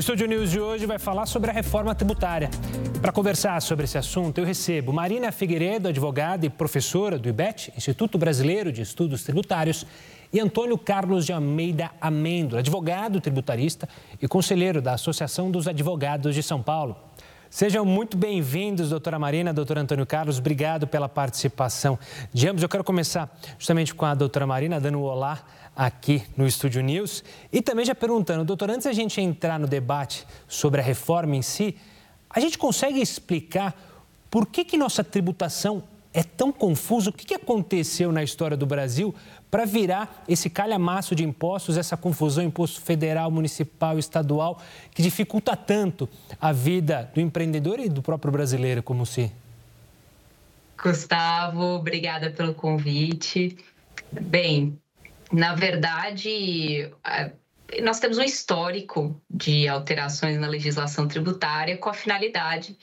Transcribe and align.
Estúdio 0.00 0.26
News 0.26 0.50
de 0.50 0.58
hoje 0.58 0.86
vai 0.86 0.98
falar 0.98 1.26
sobre 1.26 1.50
a 1.50 1.52
reforma 1.52 1.94
tributária. 1.94 2.48
Para 3.02 3.12
conversar 3.12 3.60
sobre 3.60 3.84
esse 3.84 3.98
assunto, 3.98 4.38
eu 4.38 4.46
recebo 4.46 4.94
Marina 4.94 5.30
Figueiredo, 5.30 5.88
advogada 5.88 6.46
e 6.46 6.48
professora 6.48 7.18
do 7.18 7.28
IBET, 7.28 7.70
Instituto 7.76 8.16
Brasileiro 8.16 8.72
de 8.72 8.80
Estudos 8.80 9.22
Tributários, 9.24 9.84
e 10.32 10.40
Antônio 10.40 10.78
Carlos 10.78 11.26
de 11.26 11.34
Almeida 11.34 11.90
Amêndola, 12.00 12.60
advogado 12.60 13.20
tributarista 13.20 13.86
e 14.22 14.26
conselheiro 14.26 14.80
da 14.80 14.94
Associação 14.94 15.50
dos 15.50 15.68
Advogados 15.68 16.34
de 16.34 16.42
São 16.42 16.62
Paulo. 16.62 16.96
Sejam 17.50 17.84
muito 17.84 18.16
bem-vindos, 18.16 18.88
doutora 18.88 19.18
Marina, 19.18 19.52
doutor 19.52 19.76
Antônio 19.76 20.06
Carlos. 20.06 20.38
Obrigado 20.38 20.86
pela 20.86 21.10
participação 21.10 21.98
de 22.32 22.48
ambos. 22.48 22.62
Eu 22.62 22.70
quero 22.70 22.84
começar 22.84 23.28
justamente 23.58 23.94
com 23.94 24.06
a 24.06 24.14
doutora 24.14 24.46
Marina, 24.46 24.80
dando 24.80 24.98
um 24.98 25.02
olá 25.02 25.40
aqui 25.74 26.22
no 26.36 26.46
Estúdio 26.46 26.82
News. 26.82 27.24
E 27.52 27.62
também 27.62 27.84
já 27.84 27.94
perguntando, 27.94 28.44
doutor, 28.44 28.70
antes 28.70 28.84
da 28.84 28.92
gente 28.92 29.20
entrar 29.20 29.58
no 29.58 29.66
debate 29.66 30.26
sobre 30.48 30.80
a 30.80 30.84
reforma 30.84 31.36
em 31.36 31.42
si, 31.42 31.76
a 32.28 32.40
gente 32.40 32.58
consegue 32.58 33.00
explicar 33.00 33.74
por 34.30 34.46
que, 34.46 34.64
que 34.64 34.76
nossa 34.76 35.02
tributação 35.02 35.82
é 36.12 36.22
tão 36.22 36.52
confusa? 36.52 37.10
O 37.10 37.12
que, 37.12 37.24
que 37.24 37.34
aconteceu 37.34 38.12
na 38.12 38.22
história 38.22 38.56
do 38.56 38.66
Brasil 38.66 39.14
para 39.50 39.64
virar 39.64 40.24
esse 40.28 40.48
calhamaço 40.48 41.14
de 41.14 41.24
impostos, 41.24 41.76
essa 41.76 41.96
confusão 41.96 42.44
imposto 42.44 42.80
federal, 42.80 43.30
municipal, 43.30 43.98
estadual, 43.98 44.60
que 44.94 45.02
dificulta 45.02 45.56
tanto 45.56 46.08
a 46.40 46.52
vida 46.52 47.10
do 47.14 47.20
empreendedor 47.20 47.80
e 47.80 47.88
do 47.88 48.02
próprio 48.02 48.32
brasileiro 48.32 48.82
como 48.82 49.04
se? 49.04 49.32
Gustavo, 50.82 51.62
obrigada 51.62 52.30
pelo 52.30 52.54
convite. 52.54 53.56
Bem, 54.12 54.78
na 55.32 55.54
verdade, 55.54 56.90
nós 57.82 58.00
temos 58.00 58.18
um 58.18 58.22
histórico 58.22 59.20
de 59.30 59.68
alterações 59.68 60.38
na 60.38 60.48
legislação 60.48 61.06
tributária 61.06 61.76
com 61.76 61.88
a 61.88 61.94
finalidade 61.94 62.76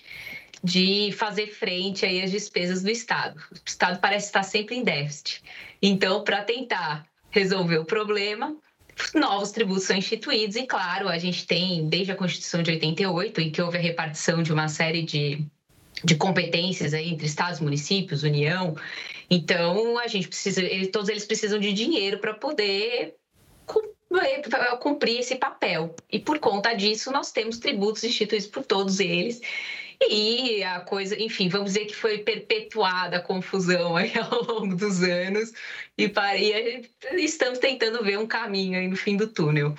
de 0.64 1.12
fazer 1.12 1.48
frente 1.48 2.06
aí 2.06 2.22
às 2.22 2.32
despesas 2.32 2.82
do 2.82 2.90
Estado. 2.90 3.40
O 3.52 3.56
Estado 3.66 4.00
parece 4.00 4.28
estar 4.28 4.44
sempre 4.44 4.76
em 4.76 4.84
déficit. 4.84 5.44
Então, 5.82 6.24
para 6.24 6.44
tentar 6.44 7.06
resolver 7.30 7.78
o 7.78 7.86
problema, 7.86 8.56
novos 9.14 9.52
tributos 9.52 9.84
são 9.84 9.96
instituídos 9.96 10.56
e, 10.56 10.66
claro, 10.66 11.08
a 11.08 11.18
gente 11.18 11.46
tem, 11.46 11.88
desde 11.88 12.12
a 12.12 12.16
Constituição 12.16 12.64
de 12.64 12.72
88, 12.72 13.42
em 13.42 13.52
que 13.52 13.62
houve 13.62 13.78
a 13.78 13.82
repartição 13.82 14.42
de 14.42 14.52
uma 14.52 14.68
série 14.68 15.04
de, 15.04 15.46
de 16.04 16.16
competências 16.16 16.94
aí 16.94 17.10
entre 17.10 17.26
estados, 17.26 17.60
municípios, 17.60 18.24
União, 18.24 18.76
então, 19.30 19.98
a 19.98 20.08
gente 20.08 20.28
precisa, 20.28 20.62
todos 20.92 21.10
eles 21.10 21.26
precisam 21.26 21.60
de 21.60 21.74
dinheiro 21.74 22.20
para 22.20 22.34
poder 22.34 23.16
cumprir 24.80 25.20
esse 25.20 25.36
papel. 25.36 25.94
E 26.10 26.18
por 26.18 26.40
conta 26.40 26.74
disso, 26.74 27.12
nós 27.12 27.32
temos 27.32 27.58
tributos 27.58 28.04
instituídos 28.04 28.48
por 28.48 28.64
todos 28.64 29.00
eles. 29.00 29.42
E 30.10 30.64
a 30.64 30.80
coisa, 30.82 31.20
enfim, 31.20 31.50
vamos 31.50 31.74
dizer 31.74 31.86
que 31.86 31.96
foi 31.96 32.20
perpetuada 32.20 33.18
a 33.18 33.22
confusão 33.22 33.98
aí 33.98 34.14
ao 34.18 34.44
longo 34.44 34.76
dos 34.76 35.02
anos 35.02 35.52
e, 35.98 36.08
para, 36.08 36.38
e 36.38 36.86
estamos 37.18 37.58
tentando 37.58 38.04
ver 38.04 38.20
um 38.20 38.28
caminho 38.28 38.80
aí 38.80 38.88
no 38.88 38.96
fim 38.96 39.18
do 39.18 39.28
túnel. 39.28 39.76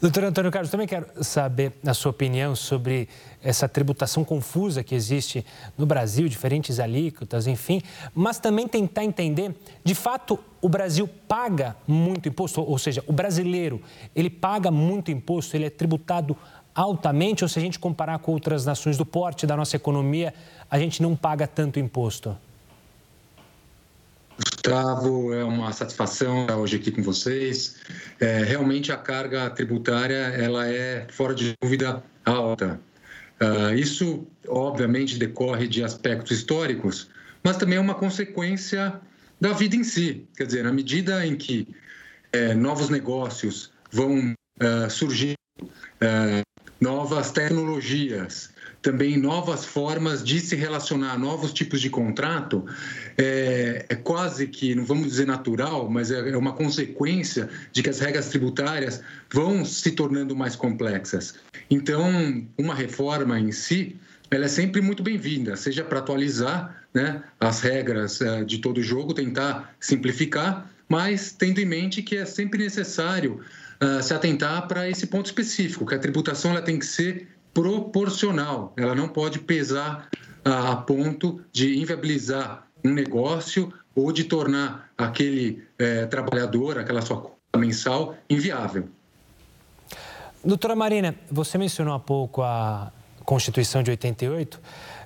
Doutor 0.00 0.24
Antônio 0.24 0.50
Carlos, 0.50 0.70
também 0.70 0.86
quero 0.86 1.06
saber 1.22 1.72
a 1.84 1.92
sua 1.92 2.10
opinião 2.10 2.54
sobre 2.54 3.08
essa 3.42 3.68
tributação 3.68 4.24
confusa 4.24 4.84
que 4.84 4.94
existe 4.94 5.44
no 5.76 5.86
Brasil, 5.86 6.28
diferentes 6.28 6.78
alíquotas, 6.78 7.46
enfim, 7.46 7.82
mas 8.14 8.38
também 8.38 8.68
tentar 8.68 9.04
entender, 9.04 9.54
de 9.82 9.94
fato, 9.94 10.38
o 10.60 10.68
Brasil 10.68 11.08
paga 11.26 11.76
muito 11.86 12.28
imposto, 12.28 12.60
ou 12.60 12.78
seja, 12.78 13.02
o 13.06 13.12
brasileiro, 13.12 13.80
ele 14.14 14.30
paga 14.30 14.70
muito 14.70 15.10
imposto, 15.10 15.56
ele 15.56 15.66
é 15.66 15.70
tributado 15.70 16.36
altamente, 16.74 17.42
ou 17.42 17.48
se 17.48 17.58
a 17.58 17.62
gente 17.62 17.78
comparar 17.78 18.18
com 18.20 18.32
outras 18.32 18.64
nações 18.64 18.96
do 18.96 19.04
porte 19.04 19.46
da 19.46 19.56
nossa 19.56 19.74
economia, 19.74 20.32
a 20.70 20.78
gente 20.78 21.02
não 21.02 21.16
paga 21.16 21.46
tanto 21.46 21.80
imposto? 21.80 22.36
Gustavo, 24.68 25.32
é 25.32 25.42
uma 25.42 25.72
satisfação 25.72 26.42
estar 26.42 26.56
hoje 26.58 26.76
aqui 26.76 26.90
com 26.90 27.02
vocês. 27.02 27.76
É, 28.20 28.44
realmente 28.44 28.92
a 28.92 28.98
carga 28.98 29.48
tributária 29.48 30.14
ela 30.14 30.68
é 30.68 31.06
fora 31.10 31.34
de 31.34 31.54
dúvida 31.60 32.02
alta. 32.24 32.78
Uh, 33.40 33.74
isso 33.74 34.26
obviamente 34.46 35.16
decorre 35.16 35.66
de 35.66 35.82
aspectos 35.82 36.32
históricos, 36.36 37.08
mas 37.42 37.56
também 37.56 37.78
é 37.78 37.80
uma 37.80 37.94
consequência 37.94 39.00
da 39.40 39.52
vida 39.52 39.74
em 39.74 39.84
si. 39.84 40.26
Quer 40.36 40.44
dizer, 40.44 40.64
na 40.64 40.72
medida 40.72 41.24
em 41.24 41.34
que 41.34 41.66
é, 42.32 42.52
novos 42.52 42.90
negócios 42.90 43.70
vão 43.90 44.34
uh, 44.60 44.90
surgir, 44.90 45.36
uh, 45.62 46.42
novas 46.78 47.30
tecnologias, 47.30 48.50
também 48.88 49.18
novas 49.18 49.66
formas 49.66 50.24
de 50.24 50.40
se 50.40 50.56
relacionar, 50.56 51.18
novos 51.18 51.52
tipos 51.52 51.78
de 51.78 51.90
contrato, 51.90 52.64
é, 53.18 53.84
é 53.86 53.94
quase 53.94 54.46
que, 54.46 54.74
não 54.74 54.82
vamos 54.82 55.08
dizer 55.08 55.26
natural, 55.26 55.90
mas 55.90 56.10
é, 56.10 56.30
é 56.30 56.34
uma 56.34 56.54
consequência 56.54 57.50
de 57.70 57.82
que 57.82 57.90
as 57.90 58.00
regras 58.00 58.30
tributárias 58.30 59.02
vão 59.30 59.62
se 59.62 59.90
tornando 59.90 60.34
mais 60.34 60.56
complexas. 60.56 61.34
Então, 61.70 62.42
uma 62.56 62.74
reforma 62.74 63.38
em 63.38 63.52
si, 63.52 63.94
ela 64.30 64.46
é 64.46 64.48
sempre 64.48 64.80
muito 64.80 65.02
bem-vinda, 65.02 65.54
seja 65.54 65.84
para 65.84 65.98
atualizar 65.98 66.82
né, 66.94 67.22
as 67.38 67.60
regras 67.60 68.22
uh, 68.22 68.42
de 68.42 68.56
todo 68.56 68.78
o 68.78 68.82
jogo, 68.82 69.12
tentar 69.12 69.76
simplificar, 69.78 70.66
mas 70.88 71.30
tendo 71.30 71.60
em 71.60 71.66
mente 71.66 72.00
que 72.02 72.16
é 72.16 72.24
sempre 72.24 72.64
necessário 72.64 73.38
uh, 73.82 74.02
se 74.02 74.14
atentar 74.14 74.66
para 74.66 74.88
esse 74.88 75.06
ponto 75.08 75.26
específico, 75.26 75.84
que 75.84 75.94
a 75.94 75.98
tributação 75.98 76.52
ela 76.52 76.62
tem 76.62 76.78
que 76.78 76.86
ser 76.86 77.28
proporcional, 77.58 78.72
ela 78.76 78.94
não 78.94 79.08
pode 79.08 79.40
pesar 79.40 80.08
a 80.44 80.76
ponto 80.76 81.40
de 81.50 81.76
inviabilizar 81.76 82.68
um 82.84 82.92
negócio 82.94 83.72
ou 83.96 84.12
de 84.12 84.22
tornar 84.22 84.88
aquele 84.96 85.64
é, 85.76 86.06
trabalhador, 86.06 86.78
aquela 86.78 87.02
sua 87.02 87.20
conta 87.20 87.58
mensal, 87.58 88.14
inviável. 88.30 88.88
Doutora 90.44 90.76
Marina, 90.76 91.16
você 91.28 91.58
mencionou 91.58 91.94
há 91.94 91.98
pouco 91.98 92.42
a 92.42 92.92
Constituição 93.24 93.82
de 93.82 93.90
88. 93.90 94.60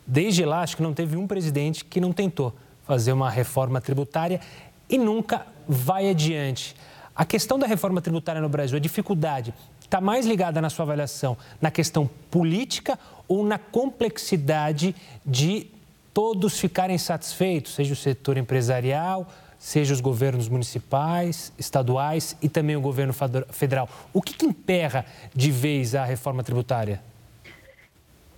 Desde 0.06 0.44
lá, 0.44 0.60
acho 0.60 0.76
que 0.76 0.82
não 0.82 0.92
teve 0.92 1.16
um 1.16 1.26
presidente 1.26 1.82
que 1.82 2.02
não 2.02 2.12
tentou 2.12 2.54
fazer 2.86 3.12
uma 3.12 3.30
reforma 3.30 3.80
tributária 3.80 4.42
e 4.90 4.98
nunca 4.98 5.46
vai 5.66 6.10
adiante. 6.10 6.76
A 7.14 7.24
questão 7.24 7.58
da 7.58 7.66
reforma 7.66 8.00
tributária 8.00 8.40
no 8.40 8.48
Brasil, 8.48 8.76
a 8.76 8.80
dificuldade 8.80 9.52
está 9.80 10.00
mais 10.00 10.24
ligada 10.24 10.60
na 10.60 10.70
sua 10.70 10.84
avaliação 10.84 11.36
na 11.60 11.70
questão 11.70 12.08
política 12.30 12.98
ou 13.28 13.44
na 13.44 13.58
complexidade 13.58 14.94
de 15.24 15.66
todos 16.14 16.58
ficarem 16.58 16.96
satisfeitos, 16.96 17.74
seja 17.74 17.92
o 17.92 17.96
setor 17.96 18.36
empresarial, 18.38 19.30
seja 19.58 19.94
os 19.94 20.00
governos 20.00 20.48
municipais, 20.48 21.52
estaduais 21.58 22.36
e 22.42 22.48
também 22.48 22.76
o 22.76 22.80
governo 22.80 23.14
federal. 23.50 23.88
O 24.12 24.20
que, 24.20 24.34
que 24.34 24.46
emperra 24.46 25.04
de 25.34 25.50
vez 25.50 25.94
a 25.94 26.04
reforma 26.04 26.42
tributária? 26.42 27.00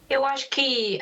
Eu 0.08 0.24
acho 0.24 0.50
que, 0.50 0.98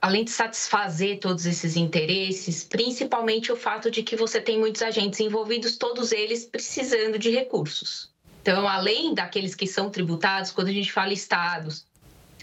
além 0.00 0.24
de 0.24 0.30
satisfazer 0.30 1.18
todos 1.18 1.44
esses 1.44 1.76
interesses, 1.76 2.62
principalmente 2.64 3.50
o 3.50 3.56
fato 3.56 3.90
de 3.90 4.02
que 4.02 4.16
você 4.16 4.40
tem 4.40 4.58
muitos 4.58 4.80
agentes 4.80 5.18
envolvidos, 5.20 5.76
todos 5.76 6.12
eles 6.12 6.44
precisando 6.44 7.18
de 7.18 7.30
recursos. 7.30 8.10
Então, 8.40 8.66
além 8.66 9.12
daqueles 9.12 9.54
que 9.54 9.66
são 9.66 9.90
tributados, 9.90 10.50
quando 10.52 10.68
a 10.68 10.72
gente 10.72 10.90
fala 10.90 11.12
estados, 11.12 11.84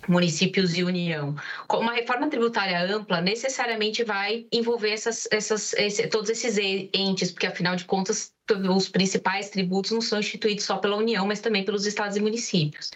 municípios 0.07 0.78
e 0.78 0.84
União. 0.84 1.35
Uma 1.69 1.94
reforma 1.94 2.29
tributária 2.29 2.79
ampla 2.95 3.22
necessariamente 3.22 4.03
vai 4.03 4.45
envolver 4.51 4.92
essas, 4.92 5.27
essas, 5.31 5.74
esse, 5.74 6.07
todos 6.07 6.30
esses 6.30 6.57
entes, 6.94 7.31
porque 7.31 7.48
afinal 7.48 7.75
de 7.75 7.86
contas 7.86 8.33
os 8.54 8.88
principais 8.88 9.50
tributos 9.50 9.92
não 9.92 10.01
são 10.01 10.19
instituídos 10.19 10.63
só 10.63 10.77
pela 10.77 10.95
União, 10.95 11.27
mas 11.27 11.42
também 11.42 11.65
pelos 11.65 11.86
estados 11.86 12.15
e 12.15 12.21
municípios. 12.21 12.92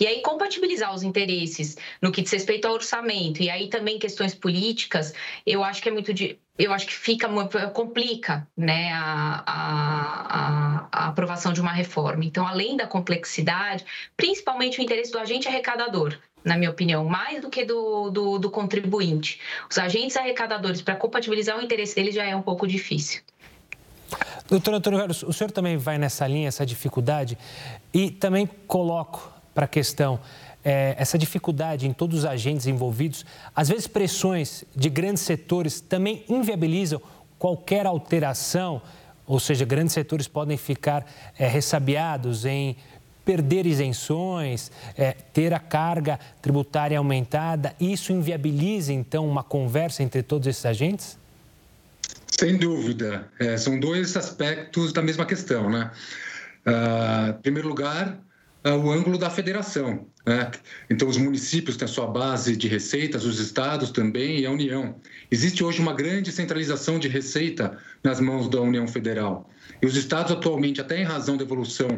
E 0.00 0.06
aí 0.06 0.22
compatibilizar 0.22 0.94
os 0.94 1.02
interesses 1.02 1.76
no 2.00 2.10
que 2.10 2.22
diz 2.22 2.32
respeito 2.32 2.66
ao 2.66 2.74
orçamento 2.74 3.42
e 3.42 3.50
aí 3.50 3.68
também 3.68 3.98
questões 3.98 4.34
políticas, 4.34 5.12
eu 5.46 5.62
acho 5.62 5.82
que 5.82 5.88
é 5.88 5.92
muito 5.92 6.14
de 6.14 6.38
eu 6.56 6.72
acho 6.72 6.86
que 6.86 6.94
fica 6.94 7.28
complica 7.70 8.46
né, 8.56 8.92
a, 8.92 9.42
a, 9.44 10.88
a, 10.92 11.08
aprovação 11.08 11.52
de 11.52 11.60
uma 11.60 11.72
reforma. 11.72 12.24
Então, 12.24 12.46
além 12.46 12.76
da 12.76 12.86
complexidade, 12.86 13.84
principalmente 14.16 14.78
o 14.78 14.82
interesse 14.82 15.10
do 15.10 15.18
agente 15.18 15.48
arrecadador, 15.48 16.16
na 16.44 16.56
minha 16.56 16.70
opinião, 16.70 17.04
mais 17.04 17.40
do 17.40 17.48
que 17.48 17.64
do, 17.64 18.10
do, 18.10 18.38
do 18.38 18.50
contribuinte. 18.50 19.40
Os 19.70 19.78
agentes 19.78 20.16
arrecadadores, 20.16 20.82
para 20.82 20.94
compatibilizar 20.94 21.58
o 21.58 21.62
interesse 21.62 21.94
deles, 21.94 22.14
já 22.14 22.24
é 22.24 22.36
um 22.36 22.42
pouco 22.42 22.66
difícil. 22.66 23.22
Doutor 24.48 24.74
Antônio 24.74 24.98
Carlos, 24.98 25.22
o 25.22 25.32
senhor 25.32 25.50
também 25.50 25.78
vai 25.78 25.96
nessa 25.96 26.26
linha, 26.26 26.48
essa 26.48 26.66
dificuldade, 26.66 27.38
e 27.92 28.10
também 28.10 28.46
coloco 28.66 29.32
para 29.54 29.64
a 29.64 29.68
questão 29.68 30.20
é, 30.64 30.94
essa 30.98 31.18
dificuldade 31.18 31.86
em 31.86 31.92
todos 31.92 32.20
os 32.20 32.24
agentes 32.24 32.66
envolvidos, 32.66 33.24
às 33.54 33.68
vezes 33.68 33.86
pressões 33.86 34.64
de 34.74 34.88
grandes 34.88 35.22
setores 35.22 35.80
também 35.80 36.24
inviabilizam 36.28 37.00
qualquer 37.38 37.86
alteração, 37.86 38.80
ou 39.26 39.38
seja, 39.38 39.64
grandes 39.64 39.92
setores 39.92 40.26
podem 40.26 40.56
ficar 40.56 41.06
é, 41.38 41.46
ressabiados 41.46 42.44
em 42.44 42.76
perder 43.24 43.66
isenções, 43.66 44.70
é, 44.96 45.12
ter 45.12 45.54
a 45.54 45.58
carga 45.58 46.18
tributária 46.42 46.98
aumentada, 46.98 47.74
isso 47.80 48.12
inviabiliza, 48.12 48.92
então, 48.92 49.26
uma 49.26 49.42
conversa 49.42 50.02
entre 50.02 50.22
todos 50.22 50.46
esses 50.46 50.64
agentes? 50.66 51.18
Sem 52.26 52.56
dúvida. 52.56 53.28
É, 53.38 53.56
são 53.56 53.78
dois 53.78 54.16
aspectos 54.16 54.92
da 54.92 55.00
mesma 55.00 55.24
questão, 55.24 55.70
né? 55.70 55.90
Uh, 56.66 57.30
em 57.30 57.42
primeiro 57.42 57.68
lugar, 57.68 58.18
o 58.72 58.90
ângulo 58.90 59.18
da 59.18 59.28
federação. 59.28 60.06
Né? 60.26 60.50
Então, 60.88 61.06
os 61.06 61.18
municípios 61.18 61.76
têm 61.76 61.84
a 61.84 61.88
sua 61.88 62.06
base 62.06 62.56
de 62.56 62.66
receitas, 62.66 63.24
os 63.24 63.38
estados 63.38 63.90
também 63.90 64.40
e 64.40 64.46
a 64.46 64.50
União. 64.50 64.96
Existe 65.30 65.62
hoje 65.62 65.80
uma 65.80 65.92
grande 65.92 66.32
centralização 66.32 66.98
de 66.98 67.06
receita 67.06 67.76
nas 68.02 68.20
mãos 68.20 68.48
da 68.48 68.60
União 68.60 68.88
Federal. 68.88 69.50
E 69.82 69.86
os 69.86 69.96
estados, 69.96 70.32
atualmente, 70.32 70.80
até 70.80 70.98
em 70.98 71.04
razão 71.04 71.36
da 71.36 71.44
evolução 71.44 71.88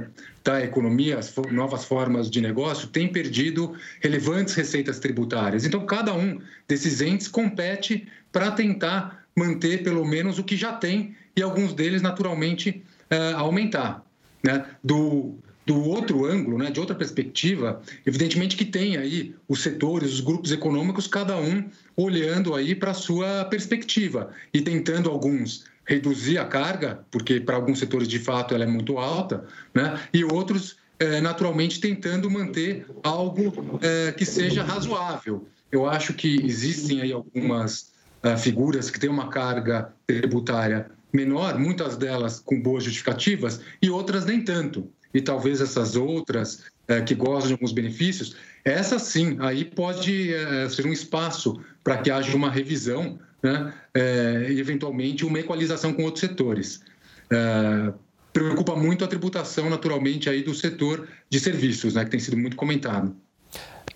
da 0.43 0.61
economia, 0.61 1.19
as 1.19 1.33
novas 1.53 1.85
formas 1.85 2.29
de 2.29 2.41
negócio, 2.41 2.89
têm 2.89 3.07
perdido 3.07 3.77
relevantes 4.01 4.55
receitas 4.55 4.99
tributárias. 4.99 5.65
Então, 5.65 5.87
cada 5.87 6.13
um 6.13 6.41
desses 6.67 7.01
entes 7.01 7.29
compete 7.29 8.09
para 8.33 8.51
tentar 8.51 9.25
manter 9.37 9.85
pelo 9.85 10.05
menos 10.05 10.39
o 10.39 10.45
que 10.45 10.57
já 10.57 10.73
tem 10.73 11.15
e 11.37 11.43
alguns 11.43 11.75
deles, 11.75 12.03
naturalmente, 12.03 12.83
eh, 13.11 13.33
aumentar. 13.35 14.05
Né? 14.43 14.65
Do, 14.83 15.39
do 15.67 15.83
outro 15.83 16.25
ângulo, 16.25 16.57
né, 16.57 16.71
de 16.71 16.79
outra 16.79 16.95
perspectiva, 16.95 17.83
evidentemente 18.07 18.57
que 18.57 18.65
tem 18.65 18.97
aí 18.97 19.35
os 19.49 19.63
setores, 19.63 20.13
os 20.13 20.21
grupos 20.21 20.53
econômicos, 20.53 21.09
cada 21.09 21.37
um 21.37 21.69
olhando 21.97 22.55
aí 22.55 22.73
para 22.73 22.93
a 22.93 22.95
sua 22.95 23.45
perspectiva 23.47 24.31
e 24.55 24.61
tentando 24.61 25.11
alguns 25.11 25.65
reduzir 25.85 26.39
a 26.39 26.45
carga, 26.45 27.01
porque 27.11 27.41
para 27.41 27.57
alguns 27.57 27.81
setores 27.81 28.07
de 28.07 28.19
fato 28.21 28.55
ela 28.55 28.65
é 28.65 28.67
muito 28.67 28.97
alta, 28.99 29.45
né, 29.75 30.01
e 30.15 30.25
outros 30.25 30.77
é, 31.01 31.21
naturalmente 31.21 31.81
tentando 31.81 32.31
manter 32.31 32.87
algo 33.03 33.81
é, 33.83 34.13
que 34.13 34.25
seja 34.25 34.63
razoável. 34.63 35.47
Eu 35.71 35.87
acho 35.87 36.15
que 36.15 36.41
existem 36.45 37.01
aí 37.01 37.13
algumas 37.13 37.93
é, 38.23 38.37
figuras 38.37 38.89
que 38.89 39.01
têm 39.01 39.11
uma 39.11 39.29
carga 39.29 39.93
tributária 40.07 40.91
menor, 41.13 41.59
muitas 41.59 41.97
delas 41.97 42.39
com 42.39 42.61
boas 42.61 42.85
justificativas 42.85 43.61
e 43.83 43.91
outras 43.91 44.25
nem 44.25 44.43
tanto 44.43 44.89
e 45.17 45.21
talvez 45.23 45.63
essas 45.63 45.97
outras 45.97 46.65
é, 46.87 47.01
que 47.01 47.15
gozam 47.15 47.49
de 47.49 47.53
alguns 47.55 47.73
benefícios, 47.73 48.37
essa 48.63 48.99
sim, 48.99 49.39
aí 49.41 49.65
pode 49.65 50.35
é, 50.35 50.69
ser 50.69 50.87
um 50.87 50.93
espaço 50.93 51.59
para 51.83 51.97
que 51.97 52.11
haja 52.11 52.37
uma 52.37 52.51
revisão 52.51 53.19
né, 53.43 53.73
é, 53.95 54.49
e, 54.51 54.61
eventualmente, 54.61 55.25
uma 55.25 55.41
equalização 55.41 55.95
com 55.95 56.05
outros 56.05 56.21
setores. 56.21 56.83
É, 57.31 57.93
preocupa 58.31 58.77
muito 58.77 59.07
a 59.07 59.09
tributação, 59.09 59.71
naturalmente, 59.71 60.29
aí 60.29 60.43
do 60.43 60.55
setor 60.55 61.09
de 61.31 61.41
serviços, 61.41 61.95
né, 61.95 62.05
que 62.05 62.11
tem 62.11 62.21
sido 62.21 62.37
muito 62.37 62.55
comentado. 62.55 63.17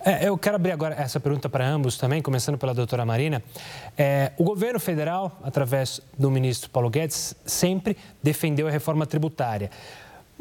É, 0.02 0.26
eu 0.26 0.38
quero 0.38 0.56
abrir 0.56 0.73
agora 0.73 0.94
essa 0.94 1.20
pergunta 1.20 1.50
para 1.50 1.69
ambos 1.69 1.99
também, 1.99 2.23
começando 2.23 2.56
pela 2.56 2.73
doutora 2.73 3.05
Marina. 3.05 3.43
É, 3.99 4.32
o 4.38 4.44
governo 4.44 4.81
federal, 4.81 5.38
através 5.43 6.00
do 6.19 6.31
ministro 6.31 6.70
Paulo 6.70 6.88
Guedes, 6.88 7.34
sempre 7.44 7.99
defendeu 8.23 8.66
a 8.66 8.70
reforma 8.70 9.05
tributária. 9.05 9.70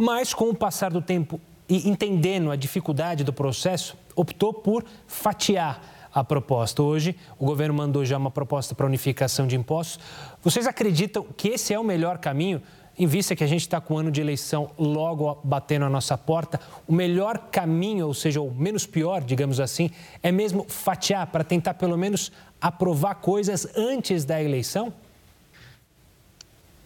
Mas, 0.02 0.34
com 0.34 0.46
o 0.46 0.56
passar 0.56 0.92
do 0.92 1.02
tempo 1.02 1.42
e 1.68 1.90
entendendo 1.90 2.50
a 2.52 2.56
dificuldade 2.56 3.22
do 3.22 3.34
processo, 3.34 3.98
optou 4.16 4.54
por 4.54 4.86
fatiar 5.06 5.82
a 6.14 6.24
proposta. 6.24 6.82
Hoje, 6.82 7.18
o 7.38 7.46
governo 7.46 7.74
mandou 7.74 8.06
já 8.06 8.18
uma 8.18 8.32
proposta 8.32 8.74
para 8.74 8.86
unificação 8.86 9.46
de 9.46 9.58
impostos. 9.58 10.00
Vocês 10.42 10.66
acreditam 10.66 11.26
que 11.36 11.50
esse 11.50 11.74
é 11.74 11.80
o 11.80 11.84
melhor 11.84 12.18
caminho? 12.18 12.62
Em 12.98 13.06
vista 13.06 13.36
que 13.36 13.44
a 13.44 13.48
gente 13.48 13.60
está 13.60 13.82
com 13.82 13.96
o 13.96 13.98
ano 13.98 14.10
de 14.10 14.22
eleição 14.22 14.72
logo 14.80 15.38
batendo 15.44 15.84
a 15.84 15.90
nossa 15.90 16.18
porta, 16.18 16.62
o 16.88 16.94
melhor 16.94 17.38
caminho, 17.52 18.08
ou 18.08 18.14
seja, 18.14 18.40
o 18.40 18.50
menos 18.50 18.86
pior, 18.86 19.22
digamos 19.22 19.60
assim, 19.60 19.92
é 20.24 20.32
mesmo 20.32 20.66
fatiar 20.70 21.28
para 21.28 21.44
tentar 21.44 21.74
pelo 21.74 21.98
menos 21.98 22.32
aprovar 22.62 23.16
coisas 23.16 23.68
antes 23.76 24.24
da 24.24 24.42
eleição? 24.42 24.94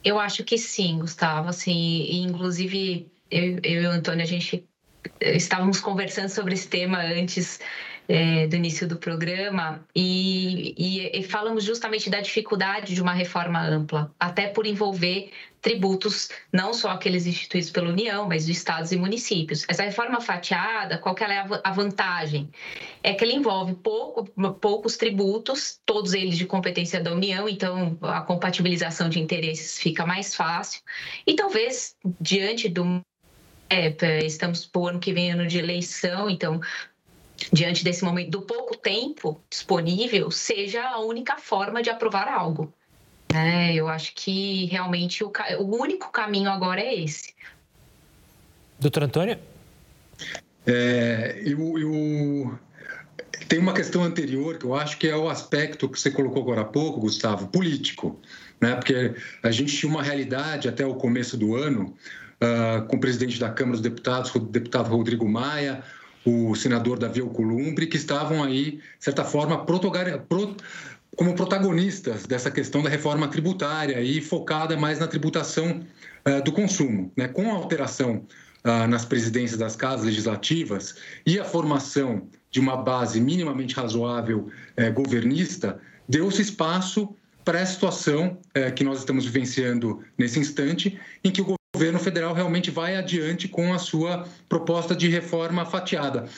Eu 0.03 0.19
acho 0.19 0.43
que 0.43 0.57
sim, 0.57 0.99
Gustavo. 0.99 1.49
Assim, 1.49 2.23
inclusive, 2.23 3.11
eu, 3.31 3.59
eu 3.63 3.83
e 3.83 3.87
o 3.87 3.91
Antônio, 3.91 4.23
a 4.23 4.27
gente 4.27 4.67
estávamos 5.21 5.79
conversando 5.79 6.29
sobre 6.29 6.53
esse 6.53 6.67
tema 6.67 6.99
antes 6.99 7.59
é, 8.07 8.47
do 8.47 8.55
início 8.55 8.87
do 8.87 8.97
programa 8.97 9.85
e, 9.95 10.73
e, 10.77 11.19
e, 11.19 11.23
falamos 11.23 11.63
justamente 11.63 12.09
da 12.09 12.19
dificuldade 12.19 12.93
de 12.93 13.01
uma 13.01 13.13
reforma 13.13 13.61
ampla, 13.61 14.13
até 14.19 14.47
por 14.47 14.65
envolver 14.65 15.31
tributos, 15.61 16.27
não 16.51 16.73
só 16.73 16.89
aqueles 16.89 17.25
instituídos 17.25 17.71
pela 17.71 17.89
União, 17.89 18.27
mas 18.27 18.45
dos 18.45 18.57
estados 18.57 18.91
e 18.91 18.97
municípios. 18.97 19.65
Essa 19.69 19.83
reforma 19.83 20.19
fatiada, 20.19 20.97
qual 20.97 21.15
que 21.15 21.23
é 21.23 21.45
a 21.63 21.71
vantagem? 21.71 22.49
É 23.01 23.13
que 23.13 23.23
ela 23.23 23.33
envolve 23.33 23.73
pouco, 23.75 24.25
poucos 24.59 24.97
tributos, 24.97 25.79
todos 25.85 26.13
eles 26.13 26.37
de 26.37 26.45
competência 26.45 26.99
da 27.01 27.13
União, 27.13 27.47
então 27.47 27.97
a 28.01 28.19
compatibilização 28.19 29.07
de 29.07 29.21
interesses 29.21 29.79
fica 29.79 30.05
mais 30.05 30.35
fácil. 30.35 30.81
E 31.25 31.33
talvez, 31.33 31.95
diante 32.19 32.67
do 32.67 33.01
é, 33.69 34.25
estamos 34.25 34.65
por 34.65 34.89
ano 34.89 34.99
que 34.99 35.13
vem 35.13 35.31
ano 35.31 35.47
de 35.47 35.57
eleição, 35.57 36.29
então 36.29 36.59
diante 37.51 37.83
desse 37.83 38.03
momento 38.03 38.31
do 38.31 38.41
pouco 38.41 38.77
tempo 38.77 39.41
disponível, 39.49 40.29
seja 40.31 40.83
a 40.87 40.99
única 40.99 41.37
forma 41.37 41.81
de 41.81 41.89
aprovar 41.89 42.27
algo. 42.27 42.73
É, 43.33 43.73
eu 43.73 43.87
acho 43.87 44.13
que 44.13 44.65
realmente 44.65 45.23
o, 45.23 45.31
o 45.59 45.81
único 45.81 46.11
caminho 46.11 46.49
agora 46.49 46.81
é 46.81 47.01
esse. 47.01 47.33
Doutor 48.79 49.03
Antônio? 49.03 49.39
É, 50.65 51.41
eu, 51.43 51.77
eu, 51.79 52.59
tem 53.47 53.59
uma 53.59 53.73
questão 53.73 54.03
anterior 54.03 54.57
que 54.57 54.65
eu 54.65 54.75
acho 54.75 54.97
que 54.97 55.07
é 55.07 55.15
o 55.15 55.29
aspecto 55.29 55.89
que 55.89 55.99
você 55.99 56.11
colocou 56.11 56.41
agora 56.41 56.61
há 56.61 56.65
pouco, 56.65 56.99
Gustavo, 56.99 57.47
político. 57.47 58.19
Né? 58.61 58.75
Porque 58.75 59.15
a 59.41 59.51
gente 59.51 59.75
tinha 59.75 59.91
uma 59.91 60.03
realidade 60.03 60.69
até 60.69 60.85
o 60.85 60.95
começo 60.95 61.35
do 61.35 61.55
ano, 61.55 61.95
uh, 62.41 62.85
com 62.87 62.95
o 62.95 62.99
presidente 62.99 63.39
da 63.39 63.49
Câmara 63.49 63.73
dos 63.73 63.81
Deputados, 63.81 64.33
o 64.33 64.39
deputado 64.39 64.89
Rodrigo 64.89 65.27
Maia, 65.27 65.83
o 66.25 66.55
senador 66.55 66.97
Davi 66.97 67.21
Alcolumbre, 67.21 67.87
que 67.87 67.97
estavam 67.97 68.43
aí, 68.43 68.71
de 68.71 68.81
certa 68.99 69.23
forma, 69.23 69.65
como 71.15 71.35
protagonistas 71.35 72.25
dessa 72.25 72.49
questão 72.49 72.81
da 72.81 72.89
reforma 72.89 73.27
tributária 73.27 74.01
e 74.01 74.21
focada 74.21 74.75
mais 74.77 74.99
na 74.99 75.07
tributação 75.07 75.81
uh, 76.27 76.43
do 76.43 76.51
consumo. 76.51 77.11
Né? 77.15 77.27
Com 77.27 77.51
a 77.51 77.55
alteração 77.55 78.25
uh, 78.63 78.87
nas 78.87 79.05
presidências 79.05 79.59
das 79.59 79.75
casas 79.75 80.05
legislativas 80.05 80.95
e 81.25 81.39
a 81.39 81.45
formação 81.45 82.27
de 82.49 82.59
uma 82.59 82.77
base 82.77 83.19
minimamente 83.19 83.75
razoável 83.75 84.47
uh, 84.77 84.93
governista, 84.93 85.79
deu-se 86.07 86.41
espaço 86.41 87.15
para 87.45 87.61
a 87.61 87.65
situação 87.65 88.37
que 88.73 88.85
nós 88.85 88.99
estamos 88.99 89.25
vivenciando 89.25 90.01
nesse 90.17 90.39
instante, 90.39 90.97
em 91.25 91.29
que 91.29 91.41
o 91.41 91.55
governo 91.83 91.99
federal 91.99 92.33
realmente 92.33 92.71
vai 92.71 92.95
adiante 92.95 93.45
com 93.45 93.73
a 93.73 93.77
sua 93.77 94.25
proposta 94.47 94.95
de 94.95 95.09
reforma 95.09 95.65
fatiada. 95.65 96.29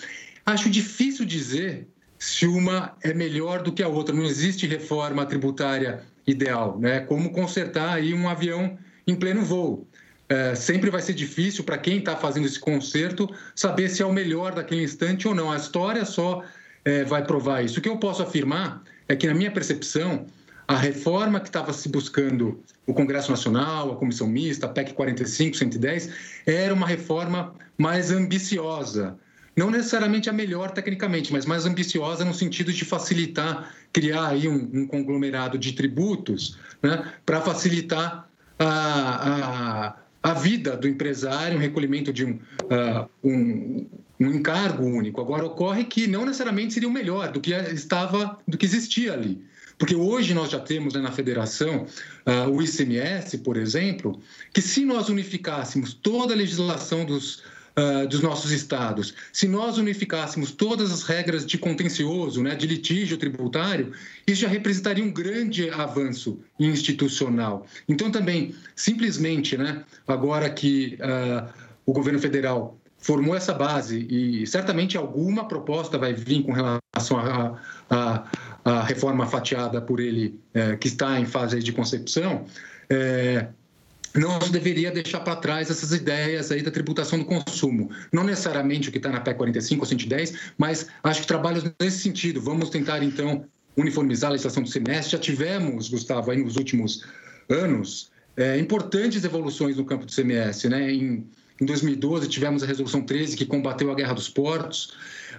Acho 0.44 0.72
difícil 0.72 1.24
dizer 1.24 1.88
se 2.18 2.48
uma 2.48 2.98
é 3.04 3.14
melhor 3.14 3.62
do 3.62 3.72
que 3.72 3.84
a 3.84 3.88
outra. 3.88 4.16
Não 4.16 4.24
existe 4.24 4.66
reforma 4.66 5.24
tributária 5.24 6.02
ideal, 6.26 6.80
né? 6.80 7.02
Como 7.02 7.32
consertar 7.32 7.94
aí 7.94 8.12
um 8.12 8.28
avião 8.28 8.76
em 9.06 9.14
pleno 9.14 9.44
voo. 9.44 9.88
É, 10.28 10.56
sempre 10.56 10.90
vai 10.90 11.04
ser 11.04 11.14
difícil 11.14 11.64
para 11.64 11.78
quem 11.78 12.00
está 12.00 12.16
fazendo 12.16 12.48
esse 12.48 12.60
conserto 12.60 13.30
saber 13.54 13.90
se 13.90 14.02
é 14.02 14.06
o 14.06 14.12
melhor 14.12 14.56
daquele 14.56 14.82
instante 14.82 15.28
ou 15.28 15.36
não. 15.36 15.52
A 15.52 15.58
história 15.58 16.04
só 16.06 16.44
é, 16.84 17.04
vai 17.04 17.24
provar 17.24 17.64
isso. 17.64 17.78
O 17.78 17.82
que 17.84 17.90
eu 17.90 17.98
posso 17.98 18.24
afirmar 18.24 18.82
é 19.08 19.16
que, 19.16 19.28
na 19.28 19.36
minha 19.36 19.52
percepção, 19.52 20.26
a 20.68 20.76
reforma 20.78 21.40
que 21.40 21.48
estava 21.48 21.72
se 21.74 21.88
buscando 21.90 22.60
o 22.88 22.94
Congresso 22.94 23.30
Nacional, 23.30 23.92
a 23.92 23.96
Comissão 23.96 24.28
Mista, 24.28 24.66
a 24.66 24.70
PEC 24.70 24.94
45, 24.94 25.58
110, 25.58 26.10
era 26.46 26.74
uma 26.74 26.88
reforma 26.88 27.54
mais 27.78 28.12
ambiciosa. 28.12 29.18
Não 29.56 29.72
necessariamente 29.72 30.30
a 30.30 30.34
melhor 30.34 30.72
tecnicamente, 30.72 31.32
mas 31.32 31.46
mais 31.46 31.66
ambiciosa 31.66 32.26
no 32.26 32.34
sentido 32.34 32.74
de 32.74 32.84
facilitar, 32.84 33.72
criar 33.94 34.28
aí 34.28 34.48
um, 34.48 34.70
um 34.74 34.88
conglomerado 34.88 35.58
de 35.58 35.72
tributos 35.72 36.58
né, 36.84 37.14
para 37.26 37.40
facilitar 37.40 38.28
a, 38.60 39.96
a, 40.24 40.32
a, 40.32 40.34
vida 40.34 40.76
do 40.76 40.88
empresário, 40.88 41.58
um 41.58 41.62
recolhimento 41.62 42.12
de 42.12 42.26
um, 42.26 42.32
uh, 42.32 43.10
um, 43.24 43.88
um 44.20 44.32
encargo 44.32 44.84
único. 44.84 45.22
Agora, 45.22 45.46
ocorre 45.46 45.86
que 45.86 46.06
não 46.06 46.26
necessariamente 46.26 46.74
seria 46.74 46.90
o 46.90 46.92
melhor 46.92 47.32
do 47.32 47.40
que 47.40 47.54
estava, 47.54 48.38
do 48.46 48.58
que 48.58 48.66
existia 48.66 49.14
ali. 49.14 49.42
Porque 49.78 49.96
hoje 49.96 50.34
nós 50.34 50.50
já 50.52 50.60
temos 50.60 50.94
né, 50.94 51.02
na 51.02 51.12
federação 51.12 51.86
uh, 52.26 52.50
o 52.50 52.62
ICMS, 52.62 53.40
por 53.40 53.58
exemplo, 53.58 54.20
que 54.54 54.62
se 54.62 54.86
nós 54.86 55.10
unificássemos 55.10 55.94
toda 55.94 56.34
a 56.34 56.38
legislação 56.38 57.06
dos, 57.06 57.44
Uh, 57.78 58.08
dos 58.08 58.22
nossos 58.22 58.52
estados. 58.52 59.14
Se 59.34 59.50
nós 59.50 59.78
unificássemos 59.78 60.50
todas 60.50 60.94
as 60.94 61.04
regras 61.04 61.46
de 61.46 61.58
contencioso, 61.58 62.42
né, 62.42 62.56
de 62.56 62.66
litígio 62.66 63.18
tributário, 63.18 63.92
isso 64.26 64.44
já 64.44 64.48
representaria 64.48 65.04
um 65.04 65.12
grande 65.12 65.70
avanço 65.70 66.40
institucional. 66.58 67.68
Então, 67.86 68.10
também, 68.10 68.56
simplesmente, 68.78 69.58
né, 69.58 69.84
agora 70.08 70.50
que 70.50 70.98
uh, 71.02 71.50
o 71.86 71.92
governo 71.92 72.18
federal 72.18 72.80
formou 73.06 73.36
essa 73.36 73.54
base 73.54 74.08
e 74.10 74.48
certamente 74.48 74.98
alguma 74.98 75.48
proposta 75.48 75.96
vai 75.96 76.14
vir 76.14 76.44
com 76.44 76.52
relação 76.52 77.20
à 78.66 78.84
reforma 78.84 79.28
fatiada 79.28 79.80
por 79.80 80.00
ele, 80.00 80.40
é, 80.54 80.76
que 80.76 80.88
está 80.88 81.20
em 81.20 81.26
fase 81.26 81.60
de 81.60 81.72
concepção, 81.72 82.46
é, 82.90 83.48
não 84.16 84.40
deveria 84.40 84.92
deixar 84.92 85.20
para 85.20 85.36
trás 85.36 85.70
essas 85.70 85.92
ideias 85.92 86.52
aí 86.52 86.64
da 86.64 86.72
tributação 86.72 87.20
do 87.20 87.26
consumo. 87.26 87.92
Não 88.12 88.24
necessariamente 88.24 88.90
o 88.90 88.92
que 88.92 88.98
está 88.98 89.10
na 89.10 89.20
PEC 89.20 89.38
45 89.38 89.82
ou 89.82 89.86
110, 89.86 90.34
mas 90.58 90.88
acho 91.04 91.22
que 91.22 91.28
trabalhos 91.28 91.64
nesse 91.80 92.00
sentido. 92.00 92.42
Vamos 92.42 92.70
tentar, 92.70 93.04
então, 93.04 93.46
uniformizar 93.78 94.30
a 94.30 94.32
legislação 94.32 94.64
do 94.64 94.70
semestre. 94.70 95.12
Já 95.12 95.20
tivemos, 95.20 95.90
Gustavo, 95.90 96.32
aí 96.32 96.42
nos 96.42 96.56
últimos 96.56 97.06
anos, 97.50 98.10
é, 98.38 98.58
importantes 98.58 99.24
evoluções 99.24 99.78
no 99.78 99.86
campo 99.86 100.06
do 100.06 100.12
CMS. 100.12 100.64
Né? 100.70 100.92
Em, 100.92 101.28
em 101.62 101.66
2012, 101.66 102.30
tivemos 102.30 102.64
a 102.64 102.66
Resolução 102.66 103.02
13, 103.02 103.36
que 103.36 103.46
combateu 103.46 103.92
a 103.92 103.96
guerra 103.96 104.14
dos 104.14 104.30
portos. 104.30 104.94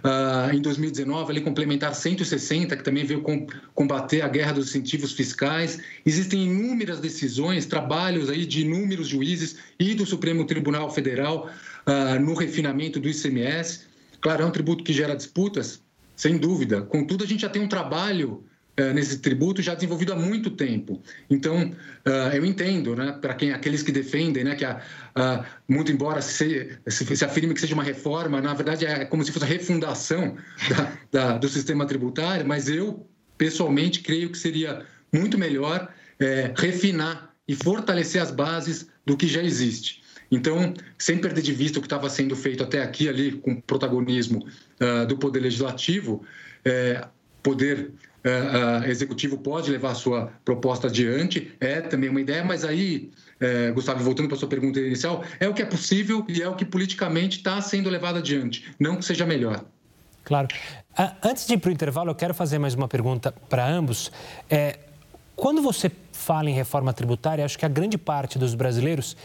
Uh, 0.04 0.54
em 0.54 0.60
2019, 0.60 1.30
a 1.30 1.34
Lei 1.34 1.42
Complementar 1.42 1.94
160, 1.94 2.76
que 2.76 2.82
também 2.82 3.04
veio 3.04 3.22
com, 3.22 3.46
combater 3.74 4.22
a 4.22 4.28
guerra 4.28 4.52
dos 4.52 4.68
incentivos 4.68 5.12
fiscais. 5.12 5.80
Existem 6.04 6.44
inúmeras 6.44 7.00
decisões, 7.00 7.66
trabalhos 7.66 8.30
aí 8.30 8.46
de 8.46 8.62
inúmeros 8.62 9.08
juízes 9.08 9.56
e 9.78 9.94
do 9.94 10.06
Supremo 10.06 10.44
Tribunal 10.44 10.90
Federal 10.90 11.50
uh, 11.86 12.20
no 12.20 12.34
refinamento 12.34 13.00
do 13.00 13.08
ICMS. 13.08 13.86
Claro, 14.20 14.42
é 14.42 14.46
um 14.46 14.50
tributo 14.50 14.84
que 14.84 14.92
gera 14.92 15.14
disputas, 15.14 15.82
sem 16.14 16.38
dúvida. 16.38 16.82
Contudo, 16.82 17.24
a 17.24 17.26
gente 17.26 17.42
já 17.42 17.48
tem 17.48 17.62
um 17.62 17.68
trabalho 17.68 18.44
nesse 18.92 19.18
tributo 19.18 19.62
já 19.62 19.74
desenvolvido 19.74 20.12
há 20.12 20.16
muito 20.16 20.50
tempo. 20.50 21.02
Então, 21.30 21.70
uh, 22.06 22.34
eu 22.34 22.44
entendo, 22.44 22.94
né, 22.94 23.12
para 23.20 23.34
quem 23.34 23.52
aqueles 23.52 23.82
que 23.82 23.90
defendem, 23.90 24.44
né, 24.44 24.54
que 24.54 24.64
a, 24.64 24.82
muito 25.66 25.90
embora 25.90 26.20
se, 26.20 26.76
se, 26.86 27.16
se, 27.16 27.24
afirme 27.24 27.54
que 27.54 27.60
seja 27.60 27.74
uma 27.74 27.82
reforma, 27.82 28.40
na 28.40 28.52
verdade 28.52 28.84
é 28.84 29.04
como 29.04 29.24
se 29.24 29.32
fosse 29.32 29.44
a 29.44 29.48
refundação 29.48 30.36
da, 30.68 30.92
da, 31.10 31.38
do 31.38 31.48
sistema 31.48 31.86
tributário, 31.86 32.46
mas 32.46 32.68
eu 32.68 33.06
pessoalmente 33.38 34.00
creio 34.00 34.30
que 34.30 34.38
seria 34.38 34.84
muito 35.12 35.38
melhor 35.38 35.88
é, 36.18 36.52
refinar 36.56 37.34
e 37.46 37.54
fortalecer 37.54 38.20
as 38.20 38.30
bases 38.30 38.88
do 39.04 39.16
que 39.16 39.26
já 39.26 39.42
existe. 39.42 40.02
Então, 40.30 40.74
sem 40.98 41.18
perder 41.18 41.42
de 41.42 41.52
vista 41.52 41.78
o 41.78 41.82
que 41.82 41.86
estava 41.86 42.10
sendo 42.10 42.34
feito 42.34 42.62
até 42.62 42.82
aqui, 42.82 43.08
ali, 43.08 43.32
com 43.32 43.60
protagonismo 43.60 44.44
uh, 44.80 45.06
do 45.06 45.16
Poder 45.16 45.40
Legislativo, 45.40 46.24
é, 46.64 47.06
Poder 47.42 47.92
Executivo 48.86 49.38
pode 49.38 49.70
levar 49.70 49.92
a 49.92 49.94
sua 49.94 50.32
proposta 50.44 50.88
adiante, 50.88 51.52
é 51.60 51.80
também 51.80 52.10
uma 52.10 52.20
ideia, 52.20 52.44
mas 52.44 52.64
aí, 52.64 53.10
é, 53.38 53.70
Gustavo, 53.70 54.02
voltando 54.02 54.26
para 54.26 54.36
a 54.36 54.38
sua 54.38 54.48
pergunta 54.48 54.80
inicial, 54.80 55.22
é 55.38 55.48
o 55.48 55.54
que 55.54 55.62
é 55.62 55.66
possível 55.66 56.24
e 56.28 56.42
é 56.42 56.48
o 56.48 56.54
que 56.54 56.64
politicamente 56.64 57.38
está 57.38 57.60
sendo 57.60 57.88
levado 57.88 58.18
adiante, 58.18 58.72
não 58.78 58.96
que 58.96 59.04
seja 59.04 59.24
melhor. 59.24 59.64
Claro. 60.24 60.48
Antes 61.22 61.46
de 61.46 61.54
ir 61.54 61.58
para 61.58 61.68
o 61.68 61.72
intervalo, 61.72 62.10
eu 62.10 62.14
quero 62.14 62.34
fazer 62.34 62.58
mais 62.58 62.74
uma 62.74 62.88
pergunta 62.88 63.32
para 63.48 63.64
ambos. 63.68 64.10
É, 64.50 64.78
quando 65.36 65.62
você 65.62 65.92
fala 66.10 66.50
em 66.50 66.54
reforma 66.54 66.92
tributária, 66.92 67.44
acho 67.44 67.58
que 67.58 67.66
a 67.66 67.68
grande 67.68 67.96
parte 67.96 68.38
dos 68.38 68.54
brasileiros 68.54 69.16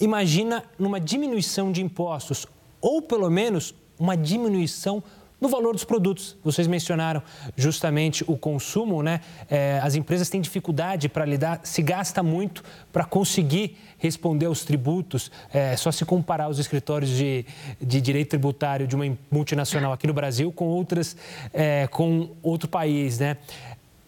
imagina 0.00 0.64
numa 0.78 0.98
diminuição 0.98 1.70
de 1.70 1.82
impostos, 1.82 2.46
ou 2.80 3.02
pelo 3.02 3.30
menos 3.30 3.74
uma 3.98 4.16
diminuição 4.16 5.02
no 5.40 5.48
valor 5.48 5.72
dos 5.72 5.84
produtos. 5.84 6.36
Vocês 6.42 6.66
mencionaram 6.66 7.22
justamente 7.56 8.24
o 8.26 8.36
consumo, 8.36 9.02
né? 9.02 9.20
É, 9.48 9.80
as 9.82 9.94
empresas 9.94 10.28
têm 10.28 10.40
dificuldade 10.40 11.08
para 11.08 11.24
lidar, 11.24 11.60
se 11.62 11.82
gasta 11.82 12.22
muito 12.22 12.64
para 12.92 13.04
conseguir 13.04 13.76
responder 13.98 14.46
aos 14.46 14.64
tributos. 14.64 15.30
É 15.52 15.76
só 15.76 15.92
se 15.92 16.04
comparar 16.04 16.48
os 16.48 16.58
escritórios 16.58 17.10
de, 17.10 17.44
de 17.80 18.00
direito 18.00 18.30
tributário 18.30 18.86
de 18.86 18.96
uma 18.96 19.16
multinacional 19.30 19.92
aqui 19.92 20.06
no 20.06 20.14
Brasil 20.14 20.50
com 20.52 20.66
outras, 20.66 21.16
é, 21.52 21.86
com 21.86 22.30
outro 22.42 22.68
país, 22.68 23.18
né? 23.18 23.36